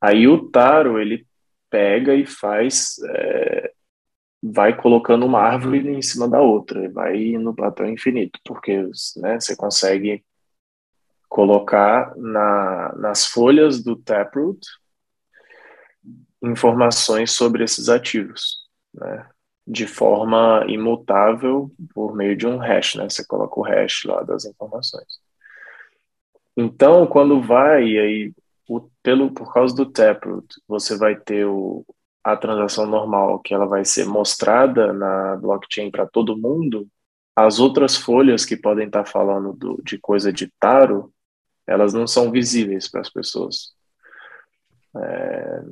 Aí 0.00 0.28
o 0.28 0.50
Taro, 0.50 0.98
ele 0.98 1.26
pega 1.70 2.14
e 2.14 2.26
faz, 2.26 2.96
é, 3.08 3.72
vai 4.42 4.76
colocando 4.76 5.26
uma 5.26 5.40
árvore 5.40 5.88
em 5.90 6.02
cima 6.02 6.28
da 6.28 6.40
outra, 6.40 6.90
vai 6.90 7.16
indo 7.16 7.54
até 7.62 7.88
infinito, 7.90 8.38
porque 8.44 8.82
né, 9.16 9.40
você 9.40 9.56
consegue 9.56 10.24
colocar 11.28 12.16
na, 12.16 12.94
nas 12.96 13.26
folhas 13.26 13.82
do 13.82 13.96
Taproot 13.96 14.60
informações 16.42 17.32
sobre 17.32 17.64
esses 17.64 17.88
ativos, 17.88 18.68
né, 18.94 19.28
de 19.66 19.86
forma 19.86 20.64
imutável 20.68 21.70
por 21.92 22.14
meio 22.14 22.36
de 22.36 22.46
um 22.46 22.58
hash, 22.58 22.94
né, 22.94 23.08
você 23.08 23.26
coloca 23.26 23.58
o 23.58 23.62
hash 23.62 24.04
lá 24.04 24.22
das 24.22 24.44
informações. 24.44 25.18
Então, 26.56 27.06
quando 27.06 27.40
vai, 27.40 27.82
aí 27.98 28.32
o, 28.68 28.88
pelo, 29.02 29.32
por 29.32 29.52
causa 29.52 29.74
do 29.74 29.86
Taproot, 29.86 30.46
você 30.66 30.96
vai 30.96 31.16
ter 31.16 31.44
o, 31.44 31.84
a 32.32 32.36
transação 32.36 32.86
normal, 32.86 33.38
que 33.40 33.54
ela 33.54 33.66
vai 33.66 33.84
ser 33.84 34.06
mostrada 34.06 34.92
na 34.92 35.36
blockchain 35.36 35.90
para 35.90 36.06
todo 36.06 36.36
mundo, 36.36 36.86
as 37.34 37.58
outras 37.58 37.96
folhas 37.96 38.44
que 38.44 38.56
podem 38.56 38.86
estar 38.86 39.04
tá 39.04 39.10
falando 39.10 39.52
do, 39.52 39.80
de 39.82 39.98
coisa 39.98 40.32
de 40.32 40.52
Taro, 40.58 41.12
elas 41.66 41.92
não 41.92 42.06
são 42.06 42.30
visíveis 42.30 42.88
para 42.88 43.00
as 43.00 43.10
pessoas. 43.10 43.72
É, 44.96 45.62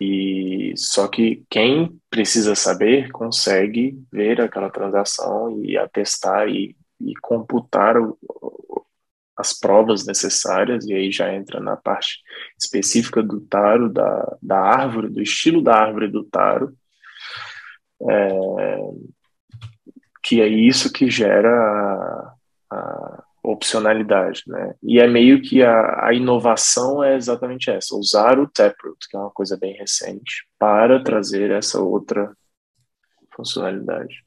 e 0.00 0.74
só 0.76 1.08
que 1.08 1.44
quem 1.48 1.98
precisa 2.10 2.54
saber 2.54 3.10
consegue 3.10 3.98
ver 4.12 4.40
aquela 4.40 4.68
transação 4.68 5.64
e 5.64 5.78
atestar 5.78 6.48
e, 6.48 6.76
e 7.00 7.14
computar 7.16 7.96
o, 7.96 8.18
as 9.36 9.52
provas 9.52 10.06
necessárias, 10.06 10.86
e 10.86 10.94
aí 10.94 11.12
já 11.12 11.32
entra 11.34 11.60
na 11.60 11.76
parte 11.76 12.20
específica 12.58 13.22
do 13.22 13.40
taro, 13.40 13.92
da, 13.92 14.36
da 14.42 14.58
árvore, 14.58 15.10
do 15.10 15.20
estilo 15.20 15.62
da 15.62 15.74
árvore 15.74 16.08
do 16.08 16.24
taro, 16.24 16.74
é, 18.08 18.38
que 20.22 20.40
é 20.40 20.48
isso 20.48 20.92
que 20.92 21.10
gera 21.10 21.48
a, 21.50 22.34
a, 22.70 23.24
opcionalidade, 23.42 24.42
né? 24.48 24.74
E 24.82 24.98
é 24.98 25.06
meio 25.06 25.40
que 25.40 25.62
a, 25.62 26.06
a 26.06 26.12
inovação 26.12 27.04
é 27.04 27.14
exatamente 27.14 27.70
essa, 27.70 27.94
usar 27.94 28.40
o 28.40 28.48
Taproot, 28.48 28.98
que 29.08 29.16
é 29.16 29.20
uma 29.20 29.30
coisa 29.30 29.56
bem 29.56 29.72
recente, 29.74 30.48
para 30.58 31.00
trazer 31.02 31.52
essa 31.52 31.80
outra 31.80 32.36
funcionalidade. 33.36 34.24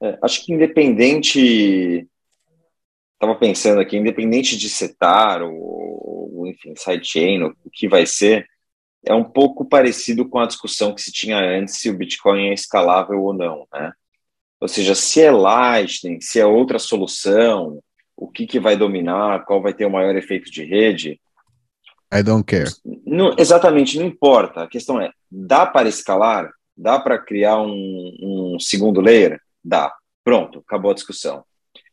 É, 0.00 0.16
acho 0.22 0.44
que 0.44 0.52
independente 0.52 2.08
estava 3.20 3.34
pensando 3.34 3.80
aqui, 3.80 3.98
independente 3.98 4.56
de 4.56 4.70
setar 4.70 5.42
ou, 5.42 5.52
ou 5.52 6.46
enfim, 6.46 6.72
sidechain, 6.74 7.42
o 7.42 7.54
que 7.70 7.86
vai 7.86 8.06
ser, 8.06 8.46
é 9.04 9.14
um 9.14 9.24
pouco 9.24 9.64
parecido 9.64 10.26
com 10.26 10.38
a 10.38 10.46
discussão 10.46 10.94
que 10.94 11.02
se 11.02 11.12
tinha 11.12 11.38
antes 11.38 11.76
se 11.76 11.90
o 11.90 11.96
Bitcoin 11.96 12.48
é 12.48 12.54
escalável 12.54 13.22
ou 13.22 13.34
não, 13.34 13.66
né? 13.72 13.92
Ou 14.58 14.68
seja, 14.68 14.94
se 14.94 15.22
é 15.22 15.30
Lightning, 15.30 16.20
se 16.20 16.40
é 16.40 16.46
outra 16.46 16.78
solução, 16.78 17.82
o 18.16 18.28
que, 18.28 18.46
que 18.46 18.60
vai 18.60 18.76
dominar, 18.76 19.44
qual 19.44 19.62
vai 19.62 19.72
ter 19.72 19.86
o 19.86 19.90
maior 19.90 20.14
efeito 20.16 20.50
de 20.50 20.64
rede. 20.64 21.20
I 22.12 22.22
don't 22.22 22.44
care. 22.44 22.70
Não, 23.06 23.34
exatamente, 23.38 23.98
não 23.98 24.06
importa. 24.06 24.62
A 24.62 24.68
questão 24.68 25.00
é, 25.00 25.10
dá 25.30 25.64
para 25.64 25.88
escalar? 25.88 26.50
Dá 26.76 26.98
para 26.98 27.18
criar 27.18 27.60
um, 27.60 28.54
um 28.54 28.58
segundo 28.58 29.00
layer? 29.00 29.40
Dá. 29.64 29.94
Pronto, 30.22 30.62
acabou 30.66 30.90
a 30.90 30.94
discussão. 30.94 31.42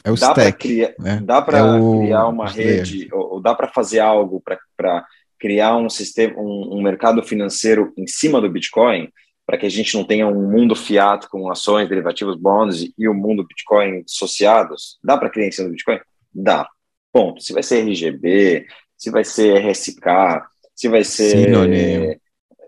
É 0.03 0.11
o 0.11 0.15
dá 0.15 0.31
stack. 0.31 0.57
Criar, 0.57 0.93
né? 0.99 1.19
Dá 1.23 1.41
para 1.41 1.59
é 1.59 1.99
criar 1.99 2.27
uma 2.27 2.47
rede, 2.47 3.09
ou, 3.11 3.33
ou, 3.33 3.41
dá 3.41 3.53
para 3.53 3.67
fazer 3.67 3.99
algo 3.99 4.41
para 4.41 5.05
criar 5.39 5.75
um 5.77 5.89
sistema, 5.89 6.33
um, 6.37 6.77
um, 6.77 6.81
mercado 6.81 7.21
financeiro 7.23 7.93
em 7.97 8.07
cima 8.07 8.39
do 8.41 8.49
Bitcoin, 8.49 9.09
para 9.45 9.57
que 9.57 9.65
a 9.65 9.69
gente 9.69 9.95
não 9.95 10.03
tenha 10.03 10.27
um 10.27 10.51
mundo 10.51 10.75
fiat 10.75 11.27
com 11.29 11.49
ações, 11.49 11.87
derivativos, 11.87 12.35
bonds 12.35 12.91
e 12.97 13.07
o 13.07 13.13
mundo 13.13 13.45
Bitcoin 13.47 14.03
associados? 14.05 14.97
Dá 15.03 15.17
para 15.17 15.29
criar 15.29 15.47
em 15.47 15.51
cima 15.51 15.67
do 15.67 15.71
Bitcoin? 15.71 15.99
dá. 16.37 16.69
Ponto. 17.11 17.41
Se 17.41 17.53
vai 17.53 17.63
ser 17.63 17.79
RGB, 17.79 18.67
se 18.95 19.09
vai 19.09 19.23
ser 19.23 19.65
RSK, 19.65 20.43
se 20.75 20.87
vai 20.87 21.03
ser 21.03 21.45
Synonym, 21.45 22.19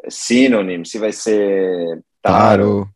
Synonym 0.07 0.85
se 0.85 0.97
vai 0.97 1.11
ser 1.11 2.01
Taro. 2.21 2.89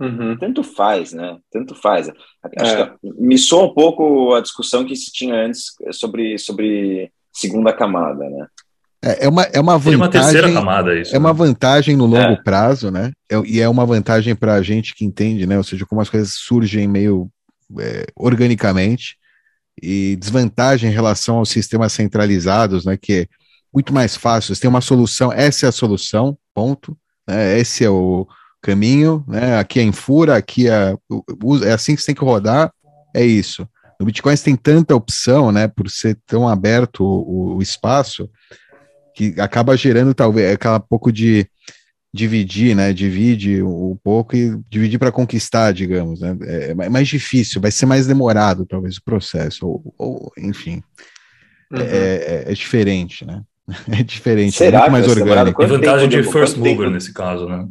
Uhum. 0.00 0.36
Tanto 0.38 0.62
faz, 0.64 1.12
né? 1.12 1.38
Tanto 1.50 1.74
faz. 1.74 2.08
É. 2.08 2.92
Me 3.02 3.38
soa 3.38 3.66
um 3.66 3.74
pouco 3.74 4.34
a 4.34 4.40
discussão 4.40 4.84
que 4.84 4.96
se 4.96 5.12
tinha 5.12 5.34
antes 5.34 5.74
sobre, 5.92 6.38
sobre 6.38 7.12
segunda 7.32 7.72
camada, 7.72 8.28
né? 8.28 8.46
É, 9.04 9.26
é 9.26 9.28
uma, 9.28 9.42
é 9.42 9.60
uma 9.60 9.76
vantagem. 9.76 9.96
uma 9.96 10.08
terceira 10.08 10.52
camada, 10.52 10.98
isso. 10.98 11.10
É 11.10 11.14
né? 11.14 11.18
uma 11.18 11.32
vantagem 11.32 11.96
no 11.96 12.06
longo 12.06 12.34
é. 12.34 12.42
prazo, 12.42 12.90
né? 12.90 13.12
É, 13.30 13.36
e 13.44 13.60
é 13.60 13.68
uma 13.68 13.84
vantagem 13.84 14.34
para 14.34 14.54
a 14.54 14.62
gente 14.62 14.94
que 14.94 15.04
entende, 15.04 15.46
né? 15.46 15.56
Ou 15.56 15.64
seja, 15.64 15.84
como 15.84 16.00
as 16.00 16.08
coisas 16.08 16.34
surgem 16.34 16.86
meio 16.86 17.28
é, 17.80 18.06
organicamente, 18.16 19.16
e 19.80 20.16
desvantagem 20.16 20.90
em 20.90 20.92
relação 20.92 21.38
aos 21.38 21.48
sistemas 21.48 21.92
centralizados, 21.92 22.84
né? 22.84 22.96
Que 22.96 23.12
é 23.12 23.26
muito 23.72 23.92
mais 23.92 24.16
fácil. 24.16 24.54
Você 24.54 24.60
tem 24.60 24.70
uma 24.70 24.80
solução, 24.80 25.32
essa 25.32 25.66
é 25.66 25.68
a 25.68 25.72
solução, 25.72 26.36
ponto. 26.54 26.96
Né, 27.26 27.58
esse 27.58 27.84
é 27.84 27.90
o 27.90 28.26
caminho, 28.62 29.24
né? 29.26 29.58
Aqui 29.58 29.80
é 29.80 29.82
em 29.82 29.92
fura, 29.92 30.36
aqui 30.36 30.68
é, 30.68 30.94
é 31.64 31.72
assim 31.72 31.94
que 31.94 32.00
você 32.00 32.06
tem 32.06 32.14
que 32.14 32.24
rodar, 32.24 32.72
é 33.14 33.24
isso. 33.24 33.68
No 33.98 34.06
Bitcoin 34.06 34.36
você 34.36 34.44
tem 34.44 34.56
tanta 34.56 34.94
opção, 34.94 35.52
né? 35.52 35.68
Por 35.68 35.90
ser 35.90 36.16
tão 36.26 36.48
aberto 36.48 37.04
o, 37.04 37.56
o 37.56 37.62
espaço 37.62 38.28
que 39.14 39.34
acaba 39.38 39.76
gerando 39.76 40.14
talvez 40.14 40.54
aquela 40.54 40.80
pouco 40.80 41.12
de 41.12 41.46
dividir, 42.14 42.74
né? 42.76 42.92
Divide 42.92 43.62
um 43.62 43.96
pouco 44.02 44.36
e 44.36 44.58
dividir 44.68 44.98
para 44.98 45.12
conquistar, 45.12 45.72
digamos, 45.72 46.20
né? 46.20 46.36
É, 46.42 46.70
é 46.70 46.88
mais 46.88 47.08
difícil, 47.08 47.60
vai 47.60 47.70
ser 47.70 47.86
mais 47.86 48.06
demorado, 48.06 48.66
talvez, 48.66 48.96
o 48.96 49.04
processo, 49.04 49.66
ou, 49.66 49.94
ou 49.98 50.32
enfim. 50.38 50.82
É, 51.72 51.76
uhum. 51.76 51.82
É, 51.82 51.86
é, 51.86 52.44
é, 52.48 52.54
diferente, 52.54 53.24
né? 53.24 53.42
É 53.98 54.02
diferente, 54.02 54.56
Será 54.56 54.78
é 54.78 54.80
muito 54.82 54.92
mais 54.92 55.08
orgânico. 55.08 55.66
Vantagem 55.66 56.08
de 56.08 56.22
first 56.24 56.56
mover 56.56 56.76
tempo... 56.76 56.90
nesse 56.90 57.12
caso, 57.12 57.46
né? 57.46 57.66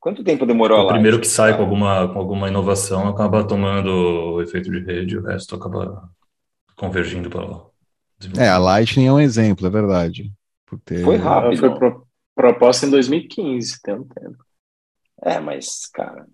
Quanto 0.00 0.22
tempo 0.22 0.46
demorou 0.46 0.78
lá? 0.78 0.84
O 0.84 0.88
primeiro 0.88 1.20
que 1.20 1.26
sai 1.26 1.56
com 1.56 1.62
alguma, 1.62 2.12
com 2.12 2.18
alguma 2.18 2.48
inovação 2.48 3.08
acaba 3.08 3.46
tomando 3.46 3.88
o 3.88 4.42
efeito 4.42 4.70
de 4.70 4.78
rede, 4.80 5.18
o 5.18 5.22
resto 5.22 5.56
acaba 5.56 6.08
convergindo 6.76 7.28
para 7.28 7.44
lá. 7.44 7.64
É, 8.38 8.48
a 8.48 8.58
Lightning 8.58 9.06
é 9.06 9.12
um 9.12 9.20
exemplo, 9.20 9.66
é 9.66 9.70
verdade. 9.70 10.32
Ter... 10.84 11.04
Foi 11.04 11.16
rápido. 11.16 11.52
Ela 11.52 11.56
foi 11.56 11.74
pro, 11.74 12.06
proposta 12.34 12.86
em 12.86 12.90
2015, 12.90 13.80
tem 13.82 13.94
um 13.94 14.04
tempo. 14.04 14.36
É, 15.22 15.40
mas, 15.40 15.86
cara, 15.92 16.26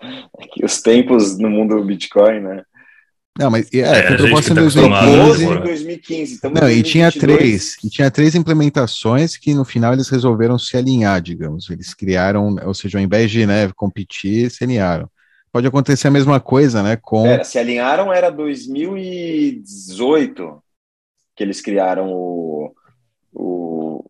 é 0.38 0.46
que 0.48 0.64
os 0.64 0.80
tempos 0.82 1.38
no 1.38 1.48
mundo 1.48 1.76
do 1.76 1.84
Bitcoin, 1.84 2.40
né? 2.40 2.64
Não, 3.38 3.50
mas 3.50 3.72
é, 3.72 3.78
é 3.78 4.08
foi 4.08 4.16
proposta 4.18 4.52
em 4.52 4.56
2015. 4.56 5.46
Tá 5.46 5.60
2015 5.60 6.40
não, 6.52 6.68
e 6.68 6.82
tinha 6.82 7.10
três, 7.10 7.78
e 7.82 7.88
tinha 7.88 8.10
três 8.10 8.34
implementações 8.34 9.38
que 9.38 9.54
no 9.54 9.64
final 9.64 9.94
eles 9.94 10.10
resolveram 10.10 10.58
se 10.58 10.76
alinhar, 10.76 11.22
digamos. 11.22 11.70
Eles 11.70 11.94
criaram, 11.94 12.56
ou 12.64 12.74
seja, 12.74 12.98
ao 12.98 13.02
invés 13.02 13.30
de 13.30 13.46
né, 13.46 13.72
competir, 13.74 14.50
se 14.50 14.64
alinharam. 14.64 15.08
Pode 15.50 15.66
acontecer 15.66 16.08
a 16.08 16.10
mesma 16.10 16.38
coisa, 16.40 16.82
né? 16.82 16.98
Com. 17.00 17.22
Pera, 17.22 17.44
se 17.44 17.58
alinharam 17.58 18.12
era 18.12 18.28
2018 18.30 20.62
que 21.34 21.42
eles 21.42 21.62
criaram 21.62 22.12
o, 22.12 22.74
o, 23.32 24.04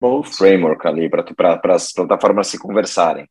o 0.00 0.22
framework 0.22 0.86
ali 0.86 1.10
para 1.10 1.26
as 1.74 1.92
plataformas 1.92 2.46
se 2.46 2.58
conversarem. 2.58 3.28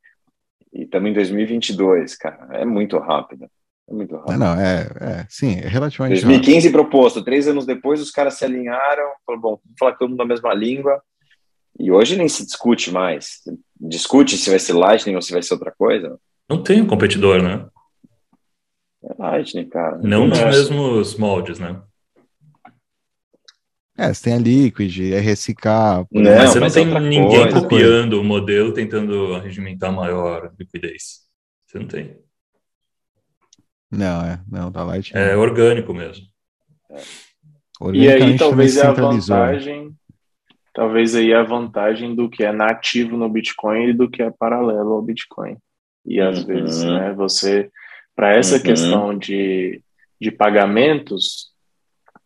E 0.71 0.83
estamos 0.83 1.09
em 1.09 1.13
2022, 1.13 2.15
cara. 2.15 2.49
É 2.51 2.63
muito 2.65 2.99
rápido. 2.99 3.49
É 3.89 3.93
muito 3.93 4.15
rápido. 4.15 4.37
Não, 4.37 4.59
é, 4.59 4.89
é 5.01 5.25
sim, 5.29 5.59
é 5.59 5.67
relativamente 5.67 6.21
2015 6.21 6.67
rápido. 6.67 6.71
proposto, 6.71 7.23
três 7.23 7.47
anos 7.47 7.65
depois 7.65 8.01
os 8.01 8.11
caras 8.11 8.35
se 8.35 8.45
alinharam, 8.45 9.11
falaram, 9.25 9.41
bom, 9.41 9.59
vamos 9.63 9.77
falar 9.77 9.93
todo 9.93 10.09
mundo 10.09 10.21
a 10.21 10.25
mesma 10.25 10.53
língua, 10.53 11.01
e 11.79 11.91
hoje 11.91 12.15
nem 12.15 12.29
se 12.29 12.45
discute 12.45 12.91
mais. 12.91 13.41
Discute 13.79 14.37
se 14.37 14.49
vai 14.49 14.59
ser 14.59 14.73
Lightning 14.73 15.15
ou 15.15 15.21
se 15.21 15.33
vai 15.33 15.41
ser 15.41 15.53
outra 15.53 15.73
coisa. 15.77 16.17
Não 16.49 16.61
tem 16.61 16.81
um 16.81 16.87
competidor, 16.87 17.41
né? 17.41 17.65
É 19.03 19.13
Lightning, 19.17 19.67
cara. 19.67 19.97
Não 19.97 20.27
nos 20.27 20.39
mesmos 20.39 21.17
moldes, 21.17 21.59
né? 21.59 21.81
É, 23.97 24.11
você 24.11 24.23
tem 24.23 24.33
a 24.33 24.39
Liquid, 24.39 25.13
RSK. 25.13 25.65
Não, 26.11 26.35
mas 26.35 26.49
você 26.49 26.59
não 26.59 26.69
tem 26.69 26.85
ninguém 26.85 27.43
coisa. 27.43 27.61
copiando 27.61 28.19
o 28.19 28.23
modelo 28.23 28.73
tentando 28.73 29.37
regimentar 29.39 29.91
maior 29.91 30.51
liquidez. 30.57 31.21
Você 31.67 31.79
não 31.79 31.87
tem. 31.87 32.22
Não, 33.93 34.25
é. 34.25 34.39
Não, 34.49 34.71
da 34.71 34.83
Light. 34.83 35.15
É 35.15 35.35
orgânico 35.37 35.93
mesmo. 35.93 36.25
É. 36.91 37.01
E 37.93 38.09
aí 38.09 38.37
talvez 38.37 38.77
é 38.77 38.85
a 38.85 38.91
vantagem. 38.91 39.93
Talvez 40.73 41.15
aí 41.15 41.33
a 41.33 41.43
vantagem 41.43 42.15
do 42.15 42.29
que 42.29 42.43
é 42.43 42.51
nativo 42.51 43.15
no 43.15 43.29
Bitcoin 43.29 43.89
e 43.89 43.93
do 43.93 44.09
que 44.09 44.23
é 44.23 44.31
paralelo 44.31 44.93
ao 44.93 45.01
Bitcoin. 45.01 45.57
E 46.05 46.19
às 46.19 46.39
uhum. 46.39 46.45
vezes, 46.47 46.83
né, 46.83 47.13
você, 47.13 47.69
para 48.15 48.35
essa 48.35 48.55
uhum. 48.55 48.63
questão 48.63 49.17
de, 49.17 49.81
de 50.19 50.31
pagamentos, 50.31 51.53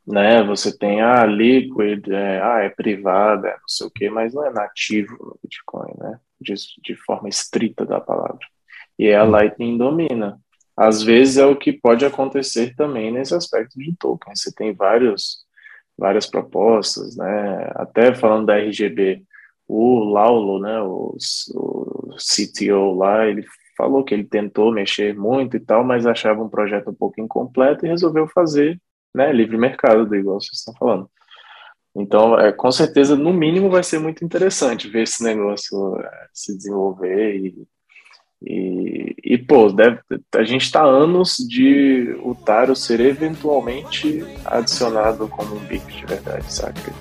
né? 0.06 0.42
Você 0.44 0.76
tem 0.76 1.02
a 1.02 1.22
ah, 1.22 1.26
Liquid, 1.26 2.08
é, 2.10 2.42
ah, 2.42 2.60
é 2.62 2.70
privada, 2.70 3.50
é 3.50 3.52
não 3.52 3.68
sei 3.68 3.88
o 3.88 3.92
que, 3.92 4.10
mas 4.10 4.34
não 4.34 4.46
é 4.46 4.52
nativo 4.52 5.18
no 5.20 5.38
Bitcoin, 5.44 5.94
né? 5.98 6.20
De, 6.40 6.54
de 6.82 6.96
forma 6.96 7.28
estrita 7.28 7.86
da 7.86 8.00
palavra. 8.00 8.40
E 8.98 9.14
a 9.14 9.24
uhum. 9.24 9.32
Lightning 9.32 9.78
domina. 9.78 10.40
Às 10.78 11.02
vezes 11.02 11.38
é 11.38 11.46
o 11.46 11.56
que 11.56 11.74
pode 11.74 12.06
acontecer 12.06 12.76
também 12.76 13.12
nesse 13.12 13.34
aspecto 13.34 13.80
de 13.80 13.96
token. 13.98 14.36
Você 14.36 14.54
tem 14.54 14.74
vários, 14.74 15.40
várias 15.98 16.28
propostas, 16.28 17.18
né? 17.18 17.72
Até 17.76 18.14
falando 18.14 18.46
da 18.46 18.58
RGB, 18.58 19.24
o 19.68 20.04
Laulo, 20.04 20.60
né? 20.60 20.80
O, 20.82 21.18
o 21.56 22.16
CTO 22.18 22.94
lá, 22.94 23.26
ele 23.26 23.44
falou 23.76 24.04
que 24.04 24.14
ele 24.14 24.24
tentou 24.24 24.72
mexer 24.72 25.16
muito 25.16 25.58
e 25.58 25.60
tal, 25.60 25.84
mas 25.84 26.06
achava 26.06 26.44
um 26.44 26.50
projeto 26.50 26.92
um 26.92 26.96
pouco 26.96 27.20
incompleto 27.20 27.86
e 27.86 27.90
resolveu 27.90 28.28
fazer 28.28 28.80
né, 29.16 29.32
livre 29.34 29.58
mercado, 29.58 30.16
igual 30.16 30.40
vocês 30.40 30.60
estão 30.60 30.74
falando. 30.76 31.10
Então, 31.96 32.40
é, 32.40 32.52
com 32.52 32.72
certeza, 32.72 33.16
no 33.16 33.34
mínimo, 33.34 33.72
vai 33.72 33.84
ser 33.84 34.00
muito 34.00 34.24
interessante 34.24 34.88
ver 34.88 35.04
esse 35.04 35.24
negócio 35.24 36.00
é, 36.00 36.28
se 36.32 36.56
desenvolver 36.56 37.36
e, 37.38 37.68
e, 38.42 39.16
e 39.24 39.38
pô, 39.38 39.72
deve, 39.72 40.00
a 40.36 40.44
gente 40.44 40.64
está 40.64 40.84
anos 40.84 41.38
de 41.38 42.16
o 42.24 42.36
Taro 42.36 42.76
ser 42.76 43.00
eventualmente 43.00 44.24
adicionado 44.46 45.28
como 45.28 45.56
um 45.56 45.60
BIC 45.60 45.86
de 45.88 46.06
verdade, 46.06 46.54
saca? 46.54 46.94